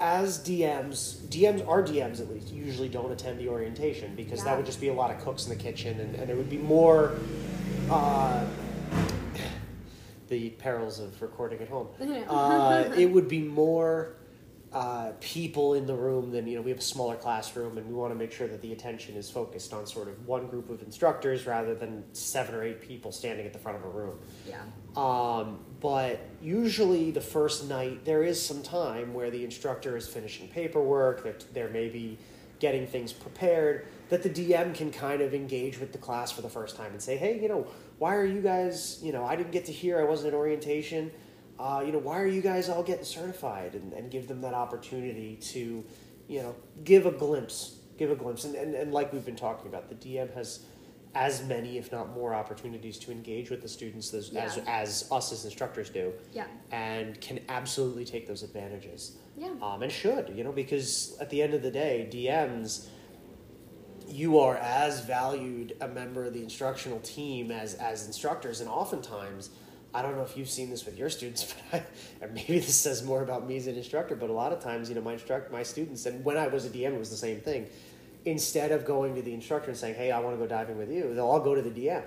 [0.00, 4.66] As DMs, DMs, our DMs at least, usually don't attend the orientation because that would
[4.66, 7.12] just be a lot of cooks in the kitchen, and, and it would be more.
[7.90, 8.46] Uh,
[10.28, 11.88] the perils of recording at home.
[12.28, 14.14] Uh, it would be more
[14.72, 16.62] uh, people in the room than you know.
[16.62, 19.28] We have a smaller classroom, and we want to make sure that the attention is
[19.28, 23.44] focused on sort of one group of instructors rather than seven or eight people standing
[23.44, 24.20] at the front of a room.
[24.48, 24.60] Yeah.
[24.96, 30.46] Um, but usually, the first night there is some time where the instructor is finishing
[30.46, 31.24] paperwork.
[31.24, 32.18] They're, they're maybe
[32.60, 33.88] getting things prepared.
[34.10, 37.00] That the DM can kind of engage with the class for the first time and
[37.00, 37.66] say, "Hey, you know,
[37.98, 38.98] why are you guys?
[39.02, 40.00] You know, I didn't get to hear.
[40.00, 41.12] I wasn't in orientation.
[41.60, 44.52] Uh, you know, why are you guys all getting certified?" And, and give them that
[44.54, 45.84] opportunity to,
[46.26, 48.44] you know, give a glimpse, give a glimpse.
[48.44, 50.64] And, and and like we've been talking about, the DM has
[51.14, 54.62] as many, if not more, opportunities to engage with the students as, as, Yeah.
[54.66, 56.46] as us as instructors do, Yeah.
[56.70, 59.16] and can absolutely take those advantages.
[59.36, 59.50] Yeah.
[59.60, 62.86] Um, and should, you know, because at the end of the day, DMs,
[64.10, 69.50] you are as valued a member of the instructional team as, as instructors, and oftentimes,
[69.92, 72.74] I don't know if you've seen this with your students, but I, and maybe this
[72.76, 75.14] says more about me as an instructor, but a lot of times, you know, my
[75.14, 77.66] instruct my students, and when I was a DM, it was the same thing.
[78.26, 80.90] Instead of going to the instructor and saying, "Hey, I want to go diving with
[80.92, 82.02] you," they'll all go to the DM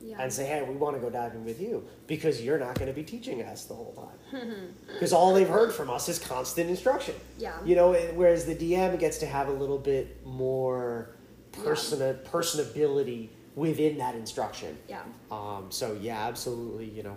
[0.00, 0.16] Yeah.
[0.18, 2.92] and say, "Hey, we want to go diving with you because you're not going to
[2.92, 7.14] be teaching us the whole time." Because all they've heard from us is constant instruction.
[7.38, 7.54] Yeah.
[7.64, 11.10] You know, whereas the DM gets to have a little bit more
[11.52, 14.76] person personability within that instruction.
[14.88, 15.02] yeah.
[15.30, 16.86] Um, so yeah, absolutely.
[16.88, 17.16] You know,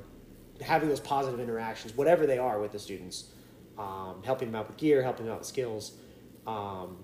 [0.62, 3.26] having those positive interactions, whatever they are, with the students,
[3.78, 5.94] um, helping them out with gear, helping them out with skills.
[6.46, 6.98] Um,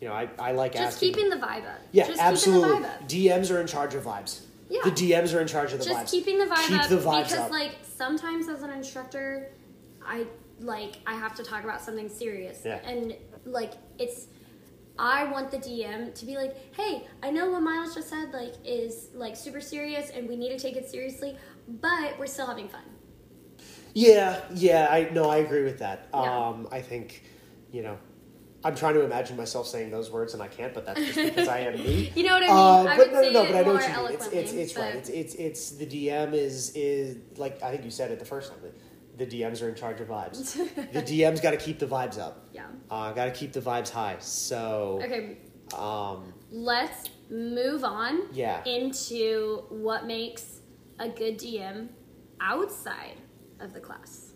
[0.00, 1.12] you know, I, I like Just asking.
[1.14, 1.80] keeping the vibe up.
[1.92, 2.68] yeah, Just absolutely.
[2.68, 3.08] keeping the vibe up.
[3.08, 4.40] DMs are in charge of vibes.
[4.70, 4.82] Yeah.
[4.84, 6.10] The DMs are in charge of the just vibes.
[6.10, 7.50] keeping the vibe Keep up the vibes because up.
[7.50, 9.50] like sometimes as an instructor
[10.04, 10.24] i
[10.60, 12.76] like i have to talk about something serious Yeah.
[12.84, 13.16] and
[13.46, 14.26] like it's
[14.98, 18.54] i want the dm to be like hey i know what Myles just said like
[18.64, 21.36] is like super serious and we need to take it seriously
[21.68, 22.82] but we're still having fun
[23.94, 26.08] Yeah, yeah, I no, I agree with that.
[26.14, 26.20] Yeah.
[26.20, 27.24] Um, I think,
[27.72, 27.98] you know,
[28.64, 31.48] I'm trying to imagine myself saying those words and I can't, but that's just because
[31.48, 32.12] I am me.
[32.16, 33.72] you know what i mean Uh, i but would no, no, no, but I know
[33.74, 34.12] what you mean.
[34.12, 34.94] It's it's it's right.
[34.94, 38.50] It's it's it's the DM is is like I think you said it the first
[38.50, 38.60] time.
[39.18, 40.54] The DMs are in charge of vibes.
[40.92, 42.48] the DM's got to keep the vibes up.
[42.52, 44.16] yeah Uh, got to keep the vibes high.
[44.20, 45.38] So, okay
[45.76, 48.64] um, let's move on Yeah.
[48.64, 50.60] into what makes
[50.98, 51.88] a good dm
[52.40, 53.18] outside
[53.60, 54.32] of the class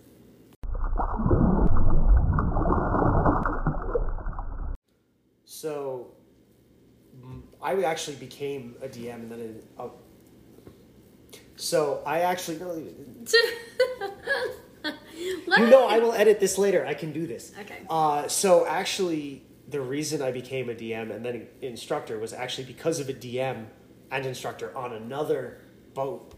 [5.45, 6.13] so
[7.61, 9.89] I actually became a DM and then it, uh,
[11.57, 12.75] so I actually no,
[15.59, 16.87] You know, I will edit this later.
[16.87, 17.53] I can do this.
[17.61, 17.81] Okay.
[17.91, 22.99] Uh, so actually, the reason I became a DM and then instructor was actually because
[23.01, 23.67] of a DM
[24.11, 25.61] and instructor on another
[25.95, 26.35] boat.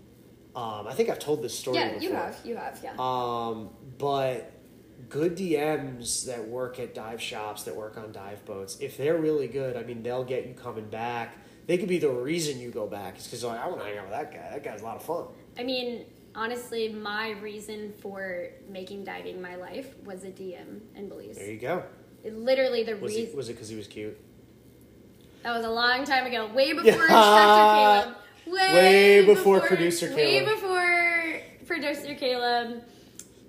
[0.56, 2.02] Um, I think I've told this story yeah before.
[2.02, 4.52] you have you have yeah Um, but
[5.08, 9.48] good DMs that work at dive shops that work on dive boats, if they're really
[9.48, 11.36] good, I mean, they'll get you coming back.
[11.66, 13.16] They could be the reason you go back.
[13.16, 14.50] It's because like, I want to hang out with that guy.
[14.50, 15.24] That guy's a lot of fun.
[15.58, 16.04] I mean,
[16.34, 21.36] honestly, my reason for making diving my life was a DM in Belize.
[21.36, 21.82] There you go.
[22.22, 24.18] It, literally, the Was, reason he, was it because he was cute?
[25.42, 28.02] that was a long time ago, way before Yeah.
[28.02, 28.16] instructor Caleb.
[28.46, 30.54] Way, Way before producer Way Caleb.
[30.54, 32.82] before producer Caleb.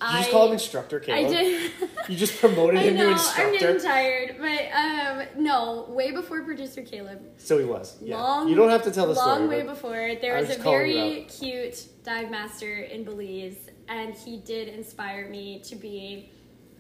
[0.02, 1.26] You just call him instructor, Caleb.
[1.26, 1.72] I did.
[2.10, 3.18] You just promoted him to know.
[3.36, 7.22] I'm getting tired, but um, no, way before producer Caleb.
[7.38, 7.98] So he was.
[8.02, 8.18] Yeah.
[8.18, 9.62] Long, you don't have to tell the long story.
[9.62, 14.68] way before there was, was a very cute dive master in Belize, and he did
[14.68, 16.30] inspire me to be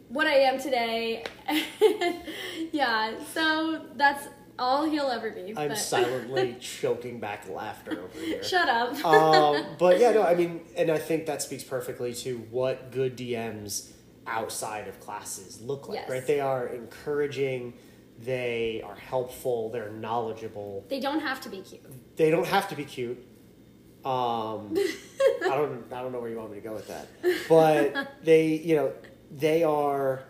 [0.10, 1.24] what I am today.
[2.72, 5.54] yeah, so that's all he'll ever be.
[5.58, 8.44] I'm but- silently choking back laughter over here.
[8.44, 9.04] Shut up.
[9.06, 13.18] um, but yeah, no, I mean, and I think that speaks perfectly to what good
[13.18, 13.92] DMs
[14.28, 16.10] outside of classes look like, Yes.
[16.10, 16.26] right?
[16.26, 17.74] They are encouraging,
[18.20, 20.86] they are helpful, they're knowledgeable.
[20.90, 21.82] they don't have to be cute.
[22.16, 23.18] They don't have to be cute.
[24.04, 24.76] Um,
[25.44, 27.08] I don't, I don't know where you want me to go with that,
[27.50, 28.94] but they, you know,
[29.32, 30.24] they are.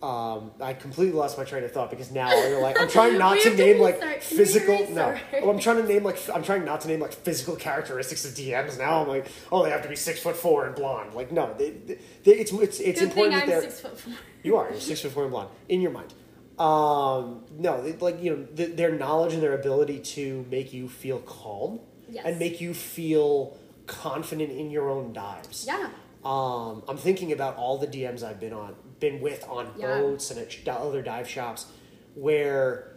[0.00, 3.38] Um, I completely lost my train of thought because now you're like I'm trying not
[3.40, 4.20] to have to name like restart.
[4.20, 4.90] Can we physical.
[4.90, 5.18] No?
[5.42, 8.30] Oh, I'm trying to name like I'm trying not to name like physical characteristics of
[8.32, 8.78] DMs.
[8.78, 11.14] Now I'm like, oh, they have to be six foot four and blonde.
[11.14, 14.12] Like, no, they, they, they- it's it's it's Good important that they're six foot four.
[14.44, 14.70] you are.
[14.70, 16.14] You're six foot four and blonde in your mind.
[16.60, 20.88] Um, no, they, like you know, th- their knowledge and their ability to make you
[20.88, 21.80] feel calm
[22.10, 22.24] Yes.
[22.24, 25.64] and make you feel confident in your own dives.
[25.66, 25.88] Yeah.
[26.24, 30.00] Um, I'm thinking about all the DMs I've been on, been with on Yeah.
[30.00, 31.66] boats and at other dive shops,
[32.14, 32.96] where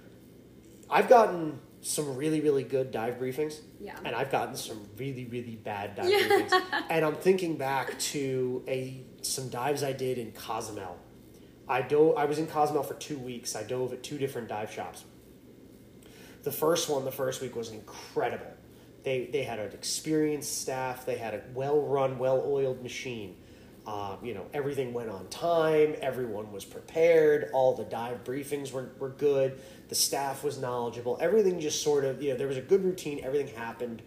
[0.89, 3.59] I've gotten some really really good dive briefings.
[3.79, 3.97] Yeah.
[4.05, 6.19] And I've gotten some really really bad dive Yeah.
[6.19, 6.61] briefings.
[6.89, 10.97] And I'm thinking back to a some dives I did in Cozumel.
[11.67, 12.17] I dove.
[12.17, 13.55] I was in Cozumel for two weeks.
[13.55, 15.05] I dove at two different dive shops.
[16.43, 18.51] The first one, the first week, was incredible.
[19.03, 21.05] They they had an experienced staff.
[21.05, 23.37] They had a well run, well oiled machine.
[23.87, 25.95] Um, you know, everything went on time.
[26.01, 27.49] Everyone was prepared.
[27.51, 29.59] All the dive briefings were, were good.
[29.89, 31.17] The staff was knowledgeable.
[31.19, 33.19] Everything just sort of, you know, there was a good routine.
[33.23, 34.03] Everything happened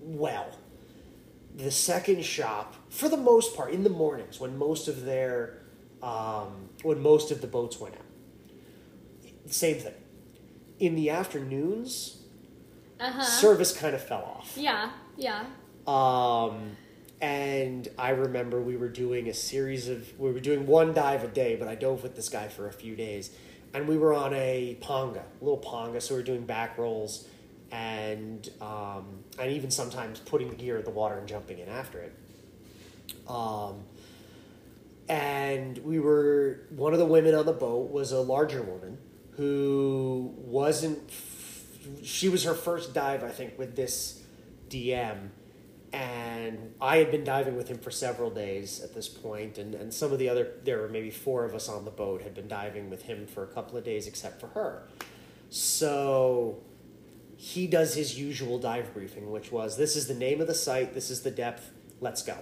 [0.00, 0.58] well.
[1.56, 5.60] The second shop, for the most part, in the mornings when most of their,
[6.02, 8.00] um, when most of the boats went out,
[9.52, 9.94] same thing.
[10.80, 12.22] In the afternoons,
[12.98, 13.22] Uh huh.
[13.22, 14.54] service kind of fell off.
[14.56, 14.90] Yeah.
[15.16, 15.44] Yeah.
[15.86, 16.76] Um,
[17.24, 21.26] and I remember we were doing a series of we were doing one dive a
[21.26, 23.30] day, but I dove with this guy for a few days,
[23.72, 27.26] and we were on a ponga, a little ponga, so we were doing back rolls,
[27.72, 31.98] and um, and even sometimes putting the gear in the water and jumping in after
[31.98, 32.14] it.
[33.26, 33.84] Um,
[35.08, 38.98] and we were one of the women on the boat was a larger woman
[39.38, 40.98] who wasn't
[42.02, 44.22] she was her first dive i think with this
[44.70, 45.28] dm
[45.94, 49.92] and i had been diving with him for several days at this point and, and
[49.92, 52.48] some of the other there were maybe four of us on the boat had been
[52.48, 54.88] diving with him for a couple of days except for her
[55.50, 56.58] so
[57.36, 60.94] he does his usual dive briefing which was this is the name of the site
[60.94, 61.70] this is the depth
[62.00, 62.36] let's go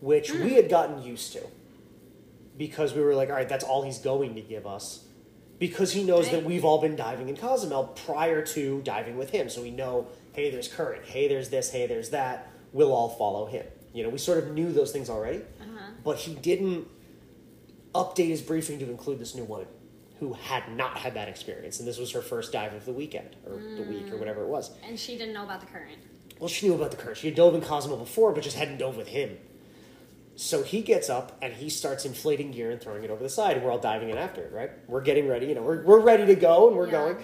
[0.00, 1.42] which we had gotten used to
[2.58, 5.04] because we were like, all right, that's all he's going to give us.
[5.58, 9.48] Because he knows that we've all been diving in Cozumel prior to diving with him.
[9.48, 10.06] So we know,
[10.38, 12.48] hey, there's current, hey, there's this, hey, there's that.
[12.72, 13.66] We'll all follow him.
[13.92, 15.38] You know, we sort of knew those things already.
[15.60, 15.90] Uh-huh.
[16.04, 16.86] But he didn't
[17.92, 19.66] update his briefing to include this new woman
[20.20, 21.80] who had not had that experience.
[21.80, 24.48] And this was her first dive of the weekend or the week or whatever it
[24.48, 24.70] was.
[24.86, 25.98] And she didn't know about the current.
[26.38, 27.18] Well, she knew about the current.
[27.18, 29.38] She had dove in Cosmo before, but just hadn't dove with him.
[30.36, 33.56] So he gets up and he starts inflating gear and throwing it over the side,
[33.56, 34.70] and we're all diving in after it, right?
[34.86, 36.92] We're getting ready, you know, we're, we're ready to go, and we're Yeah.
[36.92, 37.16] going.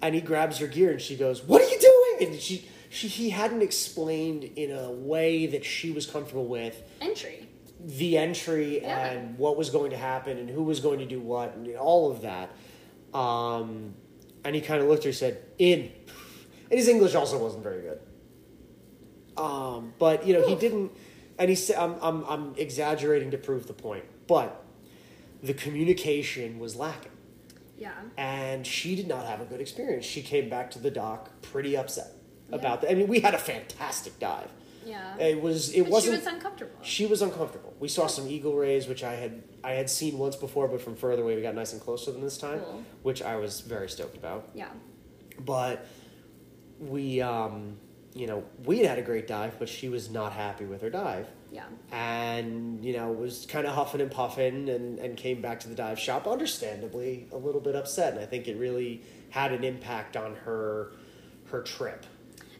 [0.00, 1.91] And he grabs her gear, and she goes, "What are you doing?"
[2.28, 7.48] And she, she, he hadn't explained in a way that she was comfortable with Entry.
[7.80, 9.06] the entry Yeah.
[9.12, 12.10] and what was going to happen and who was going to do what and all
[12.10, 12.50] of that.
[13.16, 13.94] Um,
[14.44, 15.90] and he kind of looked at her and said, "In,"
[16.70, 18.00] and his English also wasn't very good.
[19.36, 20.92] Um, but you know he didn't,
[21.38, 24.64] and he said, I'm, "I'm I'm exaggerating to prove the point," but
[25.42, 27.11] the communication was lacking,
[27.82, 27.92] Yeah.
[28.16, 30.04] and she did not have a good experience.
[30.06, 32.10] She came back to the dock pretty upset
[32.48, 32.56] Yeah.
[32.56, 32.90] about that.
[32.90, 34.50] I mean, we had a fantastic dive.
[34.84, 35.16] Yeah.
[35.18, 35.72] It was.
[35.74, 36.14] It but wasn't.
[36.14, 36.78] she was uncomfortable.
[36.82, 37.72] She was uncomfortable.
[37.78, 40.96] We saw some eagle rays, which I had I had seen once before, but from
[40.96, 42.82] further away, we got nice and close to them this time, Cool.
[43.02, 44.48] which I was very stoked about.
[44.54, 44.68] yeah.
[45.38, 45.86] But
[46.80, 47.76] we, um,
[48.14, 51.26] you know, we had a great dive, but she was not happy with her dive.
[51.50, 51.64] Yeah.
[51.90, 55.74] And, you know, was kind of huffing and puffing and, and came back to the
[55.74, 58.12] dive shop, understandably a little bit upset.
[58.14, 60.92] And I think it really had an impact on her
[61.50, 62.06] her trip.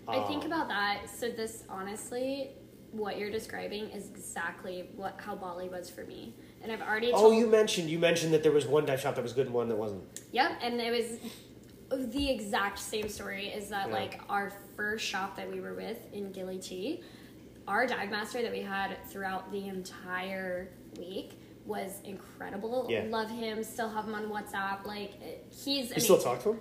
[0.06, 1.08] I think Um, about that.
[1.08, 2.50] So this honestly,
[2.90, 6.34] what you're describing is exactly what how Bali was for me.
[6.62, 9.14] And I've already Oh, told you mentioned you mentioned that there was one dive shop
[9.14, 10.04] that was good and one that wasn't.
[10.32, 11.18] Yep, and it was
[11.96, 13.94] the exact same story is that Yeah.
[13.94, 17.02] like our first shop that we were with in Gili T,
[17.68, 20.68] our dive master that we had throughout the entire
[20.98, 21.32] week
[21.64, 22.86] was incredible.
[22.90, 23.04] Yeah.
[23.08, 24.84] Love him, still have him on WhatsApp.
[24.86, 25.12] Like
[25.52, 26.60] he's You still talk to him?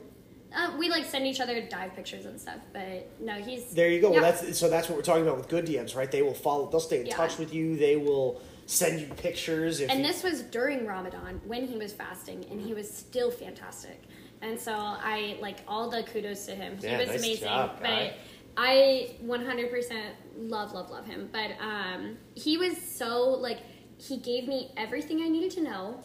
[0.54, 4.02] Uh, we like send each other dive pictures and stuff, but no, he's There you
[4.02, 4.12] go.
[4.14, 4.22] Yeah.
[4.22, 6.12] Well, that's so that's what we're talking about with good DMs, right?
[6.12, 6.70] They will follow.
[6.70, 7.16] They'll stay in Yeah.
[7.16, 7.78] touch with you.
[7.78, 9.80] They will send you pictures.
[9.80, 13.32] If And you- this was during Ramadan when he was fasting, and he was still
[13.32, 14.02] fantastic.
[14.42, 16.78] And so I like all the kudos to him.
[16.80, 17.48] He Yeah, was nice amazing.
[17.48, 18.14] job, but
[18.58, 20.02] I 100%
[20.38, 21.30] love, love, love him.
[21.32, 23.60] But um, he was so like
[23.98, 26.00] he gave me everything I needed to know,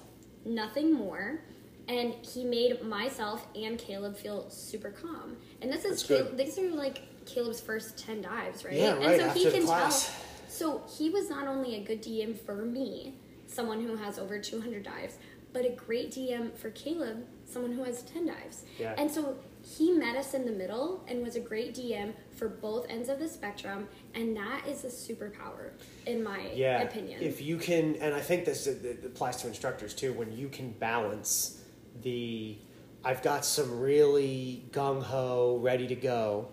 [0.44, 1.40] nothing more.
[1.88, 5.36] And he made myself and Caleb feel super calm.
[5.62, 6.02] And this is.
[6.02, 8.74] Caleb, these are like Caleb's first ten dives, right?
[8.74, 10.06] Yeah, And right, so he after the can class.
[10.06, 10.14] tell
[10.48, 13.14] so he was not only a good DM for me,
[13.46, 15.18] someone who has over 200 dives,
[15.52, 18.64] but a great DM for Caleb, someone who has 10 dives.
[18.78, 18.94] Yeah.
[18.98, 22.86] And so he met us in the middle and was a great DM for both
[22.88, 25.70] ends of the spectrum, and that is a superpower,
[26.06, 27.22] in my yeah, opinion.
[27.22, 30.12] if you can, and I think this applies to instructors too.
[30.12, 31.62] When you can balance
[32.02, 32.58] the,
[33.04, 36.48] I've got some really gung ho, ready to go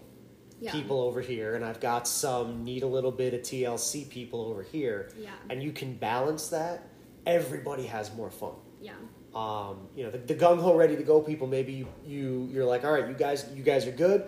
[0.60, 0.72] yeah.
[0.72, 4.64] people over here, and I've got some need a little bit of TLC people over
[4.64, 5.32] here, Yeah.
[5.50, 6.88] and you can balance that.
[7.26, 8.54] Everybody has more fun.
[8.82, 8.94] Yeah.
[9.36, 12.65] Um, you know the, the gung ho ready to go people maybe you, you you're
[12.65, 14.25] like all right you guys you guys are good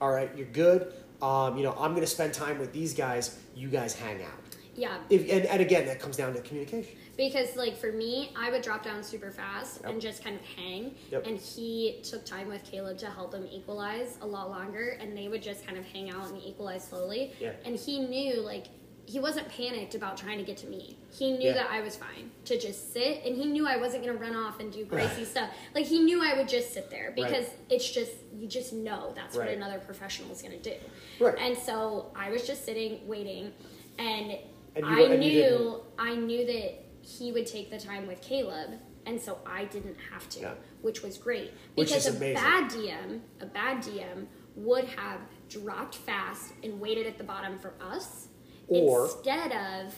[0.00, 0.92] all right you're good
[1.22, 4.98] um, you know i'm gonna spend time with these guys you guys hang out Yeah.
[5.10, 8.60] if, and, and again that comes down to communication Because like for me, I would
[8.60, 9.90] drop down super fast Yep.
[9.90, 10.94] and just kind of hang.
[11.10, 11.26] Yep.
[11.26, 15.28] And he took time with Caleb to help him equalize a lot longer, and they
[15.28, 17.32] would just kind of hang out and equalize slowly.
[17.40, 17.52] Yeah.
[17.64, 18.66] And he knew like
[19.06, 20.98] he wasn't panicked about trying to get to me.
[21.16, 21.52] He knew Yeah.
[21.54, 24.58] that I was fine to just sit, and he knew I wasn't gonna run off
[24.60, 25.50] and do crazy stuff.
[25.74, 29.36] Like he knew I would just sit there because it's just you just know that's
[29.36, 30.74] what another professional is gonna do.
[31.20, 31.36] Right.
[31.38, 33.52] And so I was just sitting waiting,
[33.98, 34.32] and,
[34.74, 38.72] And you I and knew I knew that he would take the time with Caleb,
[39.06, 40.54] and so I didn't have to, Yeah.
[40.82, 41.52] which was great.
[41.76, 42.34] Which Because a amazing.
[42.34, 44.26] bad DM, a bad DM
[44.56, 48.26] would have dropped fast and waited at the bottom for us
[48.68, 49.94] Or- instead of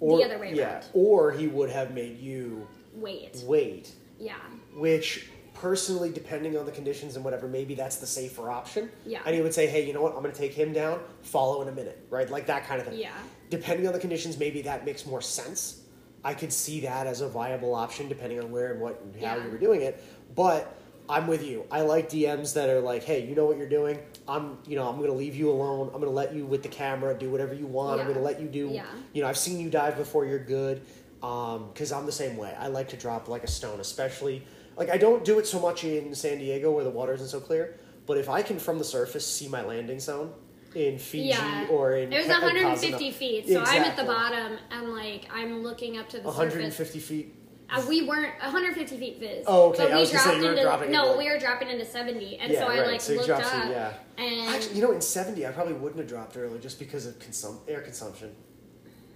[0.00, 0.84] or the other way yeah around.
[0.94, 3.42] or he would have made you Wait.
[3.46, 4.34] wait Yeah.
[4.74, 9.20] which personally depending on the conditions and whatever maybe that's the safer option Yeah.
[9.24, 11.62] and he would say hey you know what i'm going to take him down follow
[11.62, 13.12] in a minute right like that kind of thing Yeah.
[13.50, 15.82] depending on the conditions maybe that makes more sense
[16.24, 19.36] i could see that as a viable option depending on where and what and how
[19.36, 19.44] Yeah.
[19.44, 20.02] you were doing it
[20.34, 20.74] but
[21.08, 21.64] i'm with you.
[21.70, 23.98] I like dms that are like hey you know what you're doing?
[24.28, 25.86] I'm you know i'm going to leave you alone.
[25.88, 28.00] I'm going to let you with the camera do whatever you want.
[28.00, 28.86] I'm going to let you do Yeah.
[29.12, 30.24] you know i've seen you dive before.
[30.26, 30.82] You're good.
[31.22, 32.54] Um, because i'm the same way.
[32.58, 34.42] I like to drop like a stone especially
[34.76, 37.38] like i don't do it so much in san diego where the water isn't so
[37.40, 40.32] clear but if i can from the surface see my landing zone
[40.74, 41.66] in fiji Yeah.
[41.70, 45.62] or in It was 150 Cozumel- feet, so I'm at the bottom and like I'm
[45.62, 46.38] looking up to the surface.
[46.38, 47.34] 150 feet
[47.72, 49.44] Uh, we weren't 150 feet viz.
[49.46, 49.84] Oh, okay.
[49.84, 51.38] But I we was gonna say dropped you were into dropping no, into- we were
[51.38, 52.86] dropping into 70, and Yeah, so I right.
[52.88, 53.92] like So looked up to- yeah.
[54.18, 57.18] and Actually, you know, in 70, I probably wouldn't have dropped early just because of
[57.18, 58.34] consum- air consumption.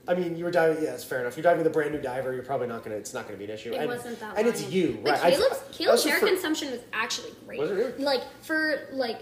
[0.09, 0.82] I mean, you were diving.
[0.84, 1.36] Yeah, it's fair enough.
[1.36, 2.32] You're diving with a brand new diver.
[2.32, 2.94] You're probably not gonna.
[2.96, 3.72] It's not gonna be an issue.
[3.72, 4.38] it and, wasn't that.
[4.38, 5.24] And it's you, But right?
[5.24, 7.59] I- Caleb's, Caleb's air for- consumption was actually great.
[7.59, 7.92] Was it really?
[7.98, 9.18] Like for like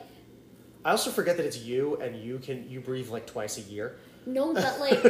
[0.85, 3.97] I also forget that it's you, and you can you breathe like twice a year.
[4.27, 5.01] No, but like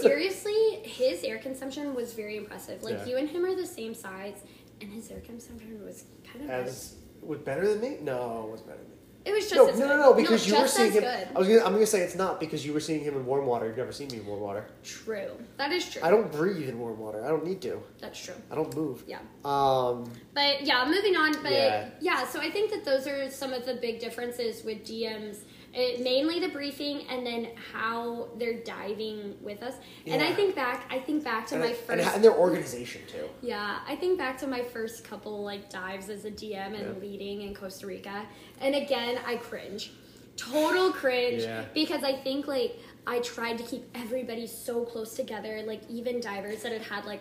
[0.00, 2.82] seriously, his air consumption was very impressive.
[2.82, 3.06] Like Yeah.
[3.06, 4.36] you and him are the same size,
[4.80, 6.50] and his air consumption was kind of.
[6.50, 7.98] As was better than me?
[8.02, 8.96] No, it was better than me.
[9.24, 9.88] it was just No, no, good.
[9.88, 11.04] no, no, because you were seeing him.
[11.04, 11.28] Good.
[11.34, 13.46] I was gonna, I'm gonna say it's not because you were seeing him in warm
[13.46, 13.66] water.
[13.68, 14.66] You've never seen me in warm water.
[14.82, 16.02] True, that is true.
[16.02, 17.24] I don't breathe in warm water.
[17.24, 17.80] I don't need to.
[18.00, 18.34] That's true.
[18.50, 19.04] I don't move.
[19.06, 19.18] Yeah.
[19.44, 21.40] Um, But yeah, moving on.
[21.42, 21.88] But Yeah.
[22.00, 22.26] yeah.
[22.26, 25.36] so I think that those are some of the big differences with DMs.
[25.74, 29.76] Uh, mainly the briefing and then how they're diving with us.
[30.06, 32.14] And I think back, I think back to and, my and, first.
[32.14, 33.26] and their organization too.
[33.40, 37.00] yeah, I think back to my first couple like dives as a DM and Yeah.
[37.02, 38.26] leading in Costa Rica.
[38.60, 39.92] And again, I cringe.
[40.36, 41.64] Total cringe Yeah.
[41.72, 46.62] because I think like I tried to keep everybody so close together, like even divers
[46.64, 47.20] that had had like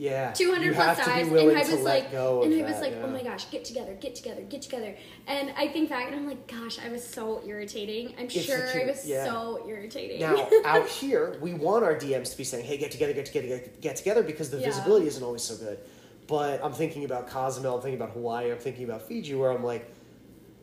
[0.00, 0.32] Yeah.
[0.32, 3.02] 200 you plus be and I was like, and I that, was like, yeah.
[3.04, 4.96] oh my gosh, get together, get together, get together.
[5.26, 8.14] And I think back, and I'm like, gosh, I was so irritating.
[8.18, 9.26] I'm the sure I was yeah.
[9.26, 10.20] so irritating.
[10.20, 13.46] Now, out here, we want our DMs to be saying, hey, get together, get together,
[13.46, 14.68] get, get together, because the Yeah.
[14.68, 15.78] visibility isn't always so good.
[16.26, 19.62] But I'm thinking about Cozumel, I'm thinking about Hawaii, I'm thinking about Fiji, where I'm
[19.62, 19.92] like,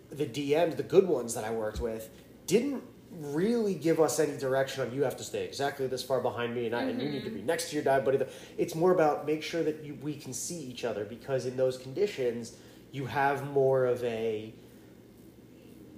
[0.10, 2.10] the DMs, the good ones that I worked with,
[2.48, 2.84] didn't
[3.20, 6.68] really give us any direction on you have to stay exactly this far behind me
[6.68, 8.20] and, I, and you need to be next to your dive buddy.
[8.58, 11.78] It's more about make sure that you, we can see each other because in those
[11.78, 12.58] conditions,
[12.92, 14.54] you have more of a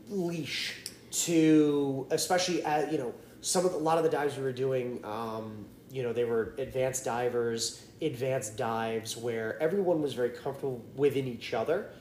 [0.08, 0.76] leash
[1.12, 4.52] to especially at you know some of the, a lot of the dives we were
[4.52, 10.84] doing um, you know they were advanced divers advanced dives where everyone was very comfortable
[10.96, 11.92] within each other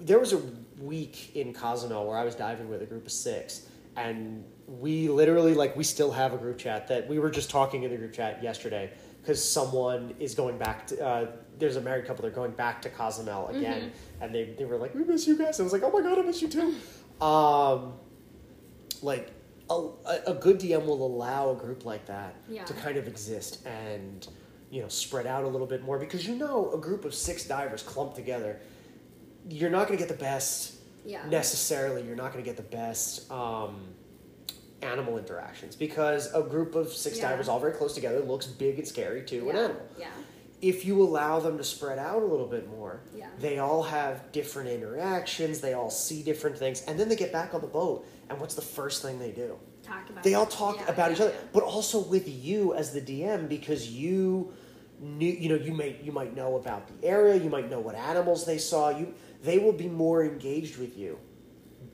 [0.00, 0.40] there was a
[0.78, 4.44] week in Cozumel where I was diving with a group of six and
[4.80, 7.90] we literally like we still have a group chat that we were just talking in
[7.90, 11.26] the group chat yesterday because someone is going back to uh,
[11.58, 14.94] there's a married couple they're going back to Cozumel again and they, they were like
[14.94, 16.74] we miss you guys I was like oh my god I miss you too
[17.24, 17.92] um,
[19.02, 19.30] like
[19.68, 19.88] a,
[20.28, 22.64] a good DM will allow a group like that Yeah.
[22.64, 24.26] to kind of exist and
[24.70, 27.44] you know spread out a little bit more because you know a group of six
[27.44, 28.58] divers clumped together
[29.50, 31.26] you're not going to get the best yeah.
[31.28, 33.82] necessarily you're not going to get the best um,
[34.82, 37.30] animal interactions because a group of six Yeah.
[37.30, 40.08] divers all very close together looks big and scary to an animal Yeah.
[40.60, 43.26] if you allow them to spread out a little bit more, Yeah.
[43.40, 47.54] they all have different interactions, they all see different things, and then they get back
[47.54, 49.56] on the boat, and what's the first thing they do?
[49.82, 51.40] Talk about They all talk Yeah, about yeah, each other, yeah.
[51.52, 54.52] but also with you as the DM because you
[55.00, 57.96] knew, you know, you may you might know about the area, you might know what
[57.96, 61.18] animals they saw, you they will be more engaged with you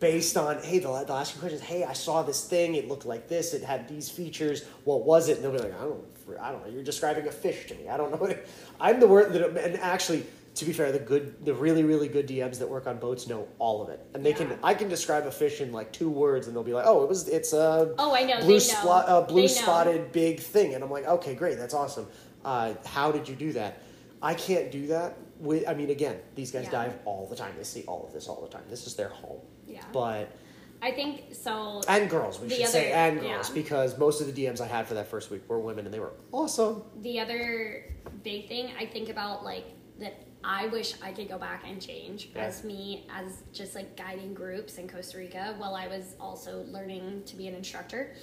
[0.01, 3.05] based on hey they'll, they'll ask you questions hey i saw this thing it looked
[3.07, 5.36] like this it had these features what was it?
[5.36, 6.05] And they'll be like i don't
[6.40, 8.49] i don't know you're describing a fish to me i don't know what it,
[8.80, 10.24] i'm the word that and actually
[10.55, 13.46] to be fair the good the really really good dms that work on boats know
[13.59, 14.01] all of it.
[14.14, 14.36] And they Yeah.
[14.36, 17.03] can i can describe a fish in like two words and they'll be like oh
[17.03, 18.40] it was it's a Oh, I know.
[18.40, 20.74] blue spot They blue spotted big thing.
[20.74, 22.07] And i'm like okay great that's awesome.
[22.44, 23.82] Uh, how did you do that?
[24.22, 26.70] I can't do that with i mean again these guys Yeah.
[26.72, 27.55] dive all the time.
[27.57, 28.62] They see all of this all the time.
[28.68, 29.40] This is their home
[29.79, 29.85] Yeah.
[29.93, 30.37] but
[30.81, 31.83] I think so.
[31.89, 33.55] and girls we should say and girls yeah.
[33.55, 35.99] because most of the dms i had for that first week were women and they
[35.99, 37.85] were awesome the other
[38.22, 39.64] big thing I think about like
[40.01, 42.43] that I wish I could go back and change Yeah.
[42.43, 47.22] as me as just like guiding groups in Costa Rica while I was also learning
[47.26, 48.14] to be an instructor.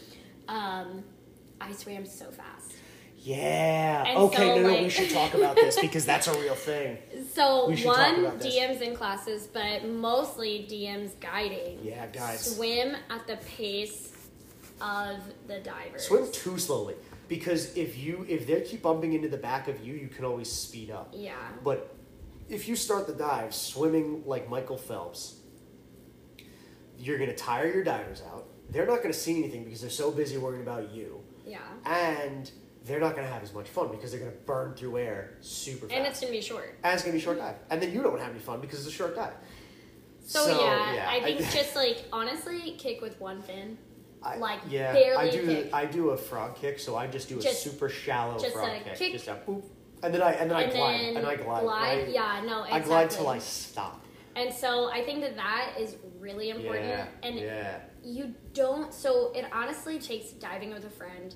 [0.47, 1.03] Um,
[1.60, 2.74] I swam so fast.
[3.26, 6.53] Yeah And okay so, no no we should talk about this because that's a real
[6.55, 6.97] thing
[7.34, 8.39] So We should talk one.
[8.39, 11.80] DMs in classes, but mostly DMs guiding.
[11.84, 12.55] Yeah, guides.
[12.55, 14.13] Swim at the pace
[14.80, 15.17] of
[15.47, 16.03] the divers.
[16.03, 16.95] swim too slowly
[17.28, 20.51] because if you if they keep bumping into the back of you you can always
[20.51, 21.34] speed up Yeah.
[21.63, 21.80] But
[22.47, 25.23] if you start the dive swimming like Michael Phelps,
[26.99, 28.45] you're going to tire your divers out.
[28.69, 31.21] They're not going to see anything because they're so busy worrying about you.
[31.45, 31.59] Yeah.
[31.86, 32.51] And
[32.86, 35.38] they're not going to have as much fun because they're going to burn through air
[35.42, 35.98] super fast.
[35.98, 36.78] And it's gonna be short.
[36.84, 37.56] And it's going to be a short dive.
[37.70, 39.34] And then you don't have any fun because it's a short dive.
[40.26, 43.78] So, yeah, I think just like honestly, kick with one fin.
[44.24, 45.74] I, like, yeah, barely I do kick.
[45.74, 48.96] I do a frog kick, so I just do a super shallow just frog kick.
[48.96, 49.14] kick.
[49.14, 49.64] Just a boop.
[50.02, 51.66] And then I and then I and glide then and I glide.
[51.66, 52.10] right?
[52.10, 52.72] Yeah, no, exactly.
[52.72, 54.04] I glide till I stop.
[54.36, 56.88] And so I think that that is really important.
[56.88, 57.06] Yeah.
[57.24, 57.78] And yeah.
[58.04, 58.94] you don't.
[58.94, 61.36] So it honestly takes diving with a friend,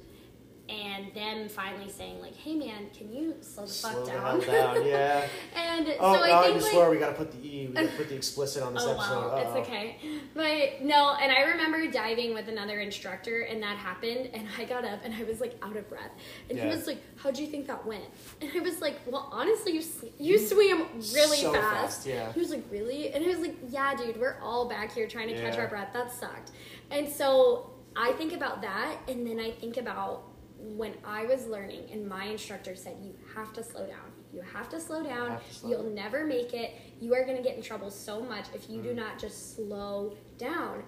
[0.70, 4.39] and them finally saying like, "Hey, man, can you slow the fuck Slow the down?"
[4.41, 5.28] down, yeah.
[5.55, 7.74] and Oh, so I I think just like, swear we gotta put the E, we
[7.74, 9.15] gotta put the explicit on this Oh episode.
[9.15, 9.57] wow, Uh-oh.
[9.59, 9.97] it's okay.
[10.34, 14.86] But no, and I remember diving with another instructor, and that happened, and I got
[14.86, 16.11] up and I was like out of breath,
[16.49, 16.70] and Yeah.
[16.70, 18.03] he was like, "How do you think that went?"
[18.41, 19.84] And I was like, "Well, honestly, you
[20.20, 21.63] you swam really So fast."
[22.03, 22.32] fast, yeah.
[22.34, 25.30] He was like, "Really?" And I was like, "Yeah, dude, we're all back here trying
[25.30, 25.93] to catch our breath.
[25.93, 26.51] That sucked."
[26.91, 30.24] And so I think about that, and then I think about
[30.62, 34.12] when I was learning, and my instructor said, "You have to slow down.
[34.34, 35.39] You have to slow down.
[35.39, 36.72] to slow You'll down." never make it.
[36.99, 38.84] You are going to get in trouble so much if you Mm.
[38.84, 40.84] do not just slow down."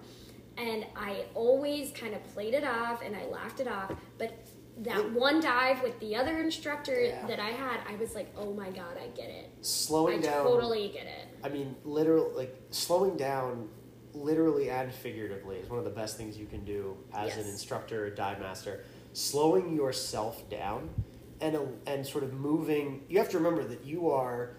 [0.58, 4.32] And I always kind of played it off, and I laughed it off, but.
[4.78, 7.26] That one dive with the other instructor Yeah.
[7.26, 9.50] that I had, I was like, "Oh my god, I get it!
[9.60, 10.44] Slowing I down.
[10.46, 13.68] totally get it." I mean, literally, like slowing down,
[14.14, 18.06] literally and figuratively, is one of the best things you can do as an instructor
[18.06, 18.84] or dive master.
[19.12, 20.90] Slowing yourself down,
[21.40, 21.56] and
[21.86, 23.04] and sort of moving.
[23.08, 24.56] You have to remember that you are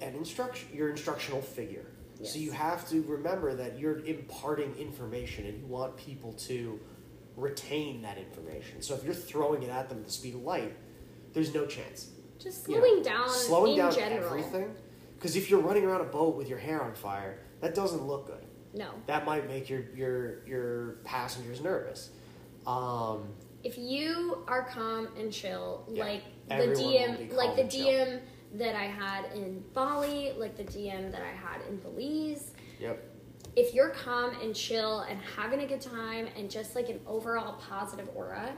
[0.00, 0.68] an instruction.
[0.72, 1.86] You're instructional figure.
[2.18, 2.32] Yes.
[2.32, 6.80] So you have to remember that you're imparting information, and you want people to
[7.36, 8.80] retain that information.
[8.80, 10.74] So if you're throwing it at them at the speed of light,
[11.32, 12.10] there's no chance.
[12.38, 14.26] Just you know, slowing down slowing in down general.
[14.26, 14.74] everything.
[15.16, 18.26] Because if you're running around a boat with your hair on fire, that doesn't look
[18.26, 18.44] good.
[18.74, 18.90] No.
[19.06, 22.10] That might make your your your passengers nervous.
[22.66, 23.28] Um,
[23.64, 27.86] If you are calm and chill, Yeah, like the everyone will DM, like the chill.
[27.86, 28.20] DM
[28.54, 33.02] that I had in Bali, like the DM that I had in Belize, yep.
[33.56, 37.54] if you're calm and chill and having a good time and just like an overall
[37.54, 38.52] positive aura,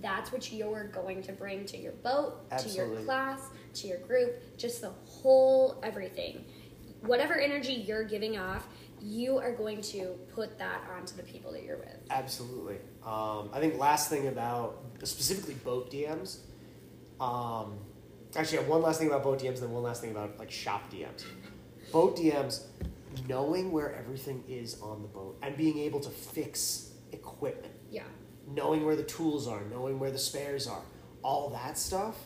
[0.00, 3.40] that's what you're going to bring to your boat, to your class,
[3.74, 6.44] to your group, just the whole everything.
[7.02, 8.66] Whatever energy you're giving off,
[9.00, 11.96] you are going to put that onto the people that you're with.
[12.10, 12.78] Absolutely.
[13.12, 16.40] Um, I think last thing about specifically boat DMs.
[17.18, 17.78] Um,
[18.36, 20.38] actually, I have one last thing about boat DMs, and then one last thing about
[20.38, 21.24] like shop DMs.
[21.90, 22.64] Boat DMs,
[23.26, 28.02] knowing where everything is on the boat and being able to fix equipment, Yeah.
[28.46, 30.82] knowing where the tools are, knowing where the spares are,
[31.22, 32.16] all that stuff.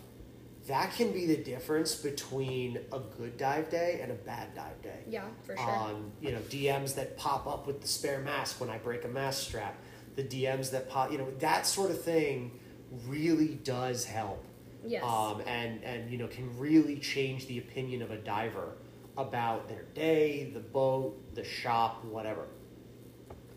[0.67, 5.01] That can be the difference between a good dive day and a bad dive day
[5.09, 5.65] Yeah, for sure.
[5.65, 9.09] on you know DMs that pop up with the spare mask when I break a
[9.09, 9.77] mask strap,
[10.17, 12.59] the DMs that pop, you know that sort of thing
[13.07, 14.45] really does help.
[14.87, 15.03] yes.
[15.05, 18.77] Um, and and you know can really change the opinion of a diver
[19.17, 22.47] about their day, the boat, the shop, whatever.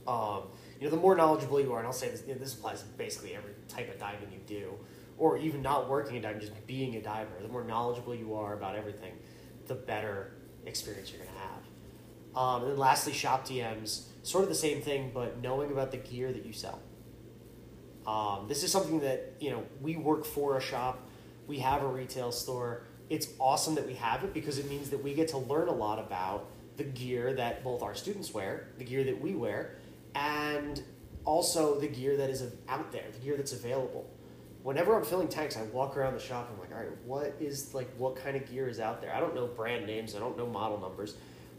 [0.08, 0.44] Um,
[0.80, 2.82] you know, the more knowledgeable you are, and I'll say this, you know, this applies
[2.82, 4.74] to basically every type of diving you do,
[5.18, 7.32] or even not working a dive, just being a diver.
[7.42, 9.14] The more knowledgeable you are about everything,
[9.68, 10.34] the better
[10.66, 11.56] experience you're going to have.
[12.36, 15.98] Um, and then lastly, shop DMs, sort of the same thing, but knowing about the
[15.98, 16.80] gear that you sell.
[18.08, 21.08] Um, this is something that you know we work for a shop.
[21.48, 22.84] We have a retail store.
[23.10, 25.74] It's awesome that we have it because it means that we get to learn a
[25.74, 26.48] lot about
[26.78, 29.76] the gear that both our students wear, the gear that we wear,
[30.16, 30.82] and
[31.24, 34.10] also the gear that is out there, the gear that's available.
[34.64, 36.50] Whenever I'm filling tanks, I walk around the shop.
[36.52, 39.14] I'm like, all right, what is like what kind of gear is out there?
[39.14, 40.16] I don't know brand names.
[40.16, 41.16] I don't know model numbers,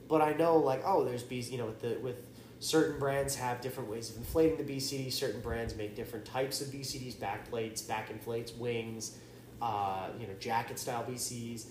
[0.08, 1.48] but I know like oh, there's bees.
[1.48, 2.24] You know, with the with
[2.58, 5.12] certain brands have different ways of inflating the BCD.
[5.12, 9.18] Certain brands make different types of BCDs, back plates, back inflates, wings,
[9.62, 11.66] uh, you know, jacket style BCDs,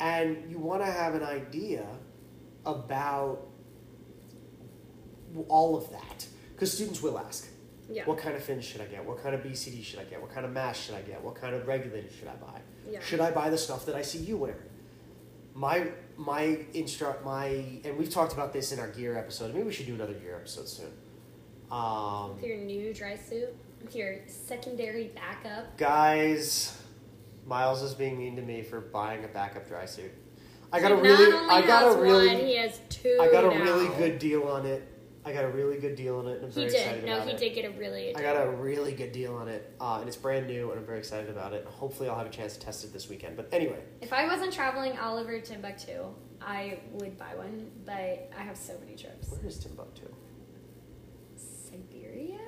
[0.00, 1.86] and you want to have an idea
[2.66, 3.46] about
[5.48, 7.48] all of that because students will ask.
[7.90, 8.04] yeah.
[8.06, 9.04] What kind of fins should I get?
[9.04, 10.20] What kind of BCD should I get?
[10.20, 11.22] What kind of mask should I get?
[11.22, 12.60] What kind of regulator should I buy?
[12.90, 13.00] Yeah.
[13.00, 14.56] Should I buy the stuff that I see you wearing?
[15.54, 15.88] My
[16.18, 17.46] my instruct my
[17.84, 19.54] and we've talked about this in our gear episode.
[19.54, 20.90] Maybe we should do another gear episode soon.
[21.70, 23.54] Um, With your new dry suit,
[23.92, 25.76] your secondary backup.
[25.78, 26.76] guys,
[27.46, 30.10] Myles is being mean to me for buying a backup dry suit.
[30.72, 33.18] I got a really I got a really one, he has two.
[33.20, 34.86] I got a really good deal on it.
[35.28, 36.80] I got a really good deal on it, and I'm He very did.
[36.80, 37.38] excited No, about he it.
[37.38, 38.16] did get a really.
[38.16, 40.86] I got a really good deal on it, uh, and it's brand new, and I'm
[40.86, 41.64] very excited about it.
[41.66, 43.36] Hopefully, I'll have a chance to test it this weekend.
[43.36, 46.04] But anyway, If I wasn't traveling all over Timbuktu,
[46.40, 47.70] I would buy one.
[47.84, 49.28] But I have so many trips.
[49.30, 50.06] where is Timbuktu?
[51.36, 52.38] Siberia.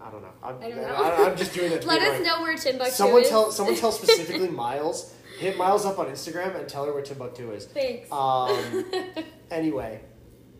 [0.00, 0.32] I don't know.
[0.42, 0.94] I'm, I don't know.
[0.94, 1.84] I, am just doing it.
[1.84, 3.28] Let us like- know where Timbuktu Someone is.
[3.28, 5.14] tell someone tell specifically Myles.
[5.38, 7.66] Hit Myles up on Instagram and tell her where Timbuktu is.
[7.66, 8.10] Thanks.
[8.12, 8.84] Um,
[9.50, 10.00] anyway,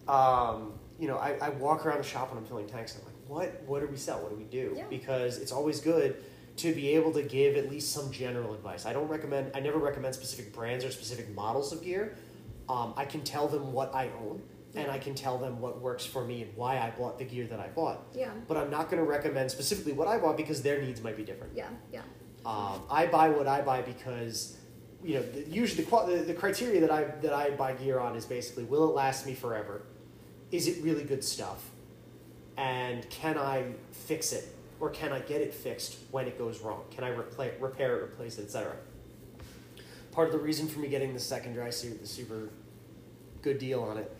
[0.08, 2.94] um, you know, I, I walk around the shop when I'm filling tanks.
[2.94, 3.62] And I'm like, what?
[3.66, 4.20] What do we sell?
[4.20, 4.74] What do we do?
[4.76, 4.84] Yeah.
[4.90, 6.22] Because it's always good
[6.58, 8.84] to be able to give at least some general advice.
[8.84, 9.52] I don't recommend.
[9.54, 12.16] I never recommend specific brands or specific models of gear.
[12.68, 14.42] Um, I can tell them what I own,
[14.74, 17.46] and I can tell them what works for me and why I bought the gear
[17.46, 18.02] that I bought.
[18.14, 18.30] yeah.
[18.46, 21.24] But I'm not going to recommend specifically what I bought because their needs might be
[21.24, 21.56] different.
[21.56, 21.70] Yeah.
[21.92, 22.02] Yeah.
[22.44, 24.56] Um, I buy what I buy because,
[25.02, 28.16] you know, the, usually the, the the criteria that I that I buy gear on
[28.16, 29.82] is basically will it last me forever?
[30.50, 31.70] Is it really good stuff?
[32.56, 36.84] And can I fix it or can I get it fixed when it goes wrong?
[36.90, 38.76] Can I repair it, replace it, etc.
[40.12, 42.48] Part of the reason for me getting the second dry suit, the super
[43.42, 44.14] good deal on it,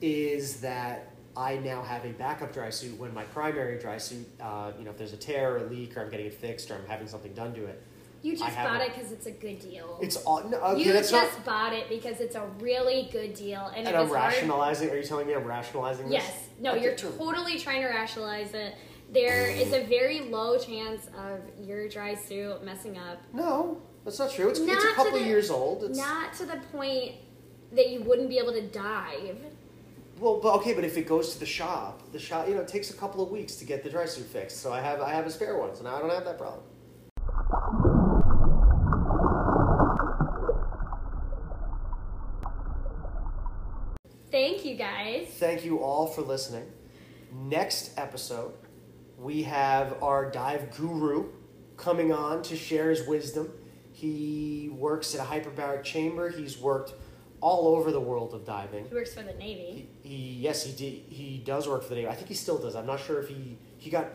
[0.00, 4.72] is that I now have a backup dry suit when my primary dry suit, uh,
[4.78, 6.74] you know, if there's a tear or a leak or I'm getting it fixed or
[6.74, 7.82] I'm having something done to it.
[8.22, 8.94] You just bought it.
[8.94, 9.98] because it's a good deal.
[10.00, 11.44] It's all no, okay, you that's just not.
[11.44, 14.32] bought it because it's a really good deal, and, And it I'm was hard.
[14.34, 14.90] rationalizing.
[14.90, 16.22] Are you telling me I'm rationalizing this?
[16.22, 16.48] Yes.
[16.60, 18.74] No, Okay, you're totally trying to rationalize it.
[19.12, 23.20] There is a very low chance of your dry suit messing up.
[23.32, 24.48] No, that's not true.
[24.48, 25.82] It's, it's a couple the- years old.
[25.84, 27.16] It's, Not to the point
[27.72, 29.38] that you wouldn't be able to dive.
[30.20, 32.68] Well, but okay, but if it goes to the shop, the shop, you know, it
[32.68, 34.60] takes a couple of weeks to get the dry suit fixed.
[34.60, 36.62] So I have I have a spare one, so now I don't have that problem.
[44.30, 45.28] Thank you guys.
[45.34, 46.64] Thank you all for listening.
[47.32, 48.52] Next episode,
[49.18, 51.30] we have our dive guru
[51.76, 53.50] coming on to share his wisdom.
[53.92, 56.30] He works at a hyperbaric chamber.
[56.30, 56.94] He's worked
[57.40, 58.86] all over the world of diving.
[58.88, 59.88] He works for the Navy.
[60.02, 61.12] He, he yes, he did.
[61.12, 62.08] He does work for the Navy.
[62.08, 62.74] I think he still does.
[62.76, 64.08] I'm not sure if he he got.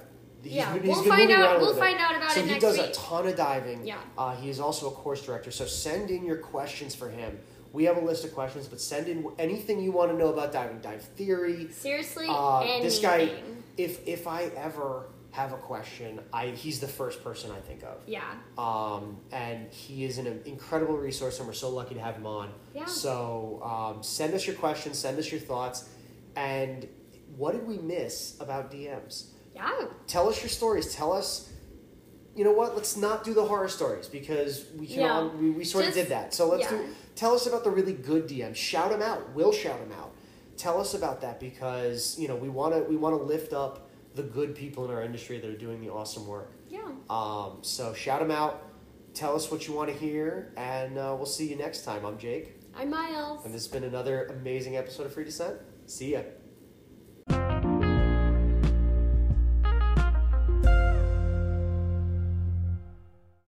[0.44, 1.80] He's, Yeah, he's we'll find out- we'll little bit.
[1.80, 3.86] find out about so it he next does a ton of diving.
[3.86, 3.98] Yeah.
[4.18, 5.52] Uh, he is also a course director.
[5.52, 7.38] So send in your questions for him.
[7.78, 10.52] We have a list of questions, but send in anything you want to know about
[10.52, 11.70] diving, dive theory.
[11.72, 12.82] Seriously, Uh, anything.
[12.82, 13.30] this guy,
[13.78, 17.98] if if I ever have a question, I he's the first person I think of.
[18.08, 18.24] Yeah.
[18.58, 22.50] Um, and he is an incredible resource, and we're so lucky to have him on.
[22.74, 22.86] Yeah.
[22.86, 25.88] So um, send us your questions, send us your thoughts,
[26.36, 26.88] and
[27.36, 29.26] what did we miss about DMs?
[29.56, 29.86] Yeah.
[30.08, 30.96] Tell us your stories.
[30.96, 31.48] Tell us.
[32.36, 32.76] You know what?
[32.76, 35.14] Let's not do the horror stories because we can Yeah.
[35.14, 36.34] all, we, we sort Just- of did that.
[36.34, 36.78] So let's yeah.
[36.78, 36.86] do.
[37.18, 38.56] Tell us about the really good DMs.
[38.56, 39.34] Shout them out.
[39.34, 40.14] We'll shout them out.
[40.56, 43.90] Tell us about that because you know we want to we want to lift up
[44.14, 46.52] the good people in our industry that are doing the awesome work.
[46.70, 46.92] Yeah.
[47.10, 48.64] Um, so shout them out.
[49.16, 52.06] Tell us what you want to hear, and uh, we'll see you next time.
[52.06, 53.44] I'm Jake, I'm Myles.
[53.46, 55.58] and this has been another amazing episode of Free Descent.
[55.88, 56.22] See ya.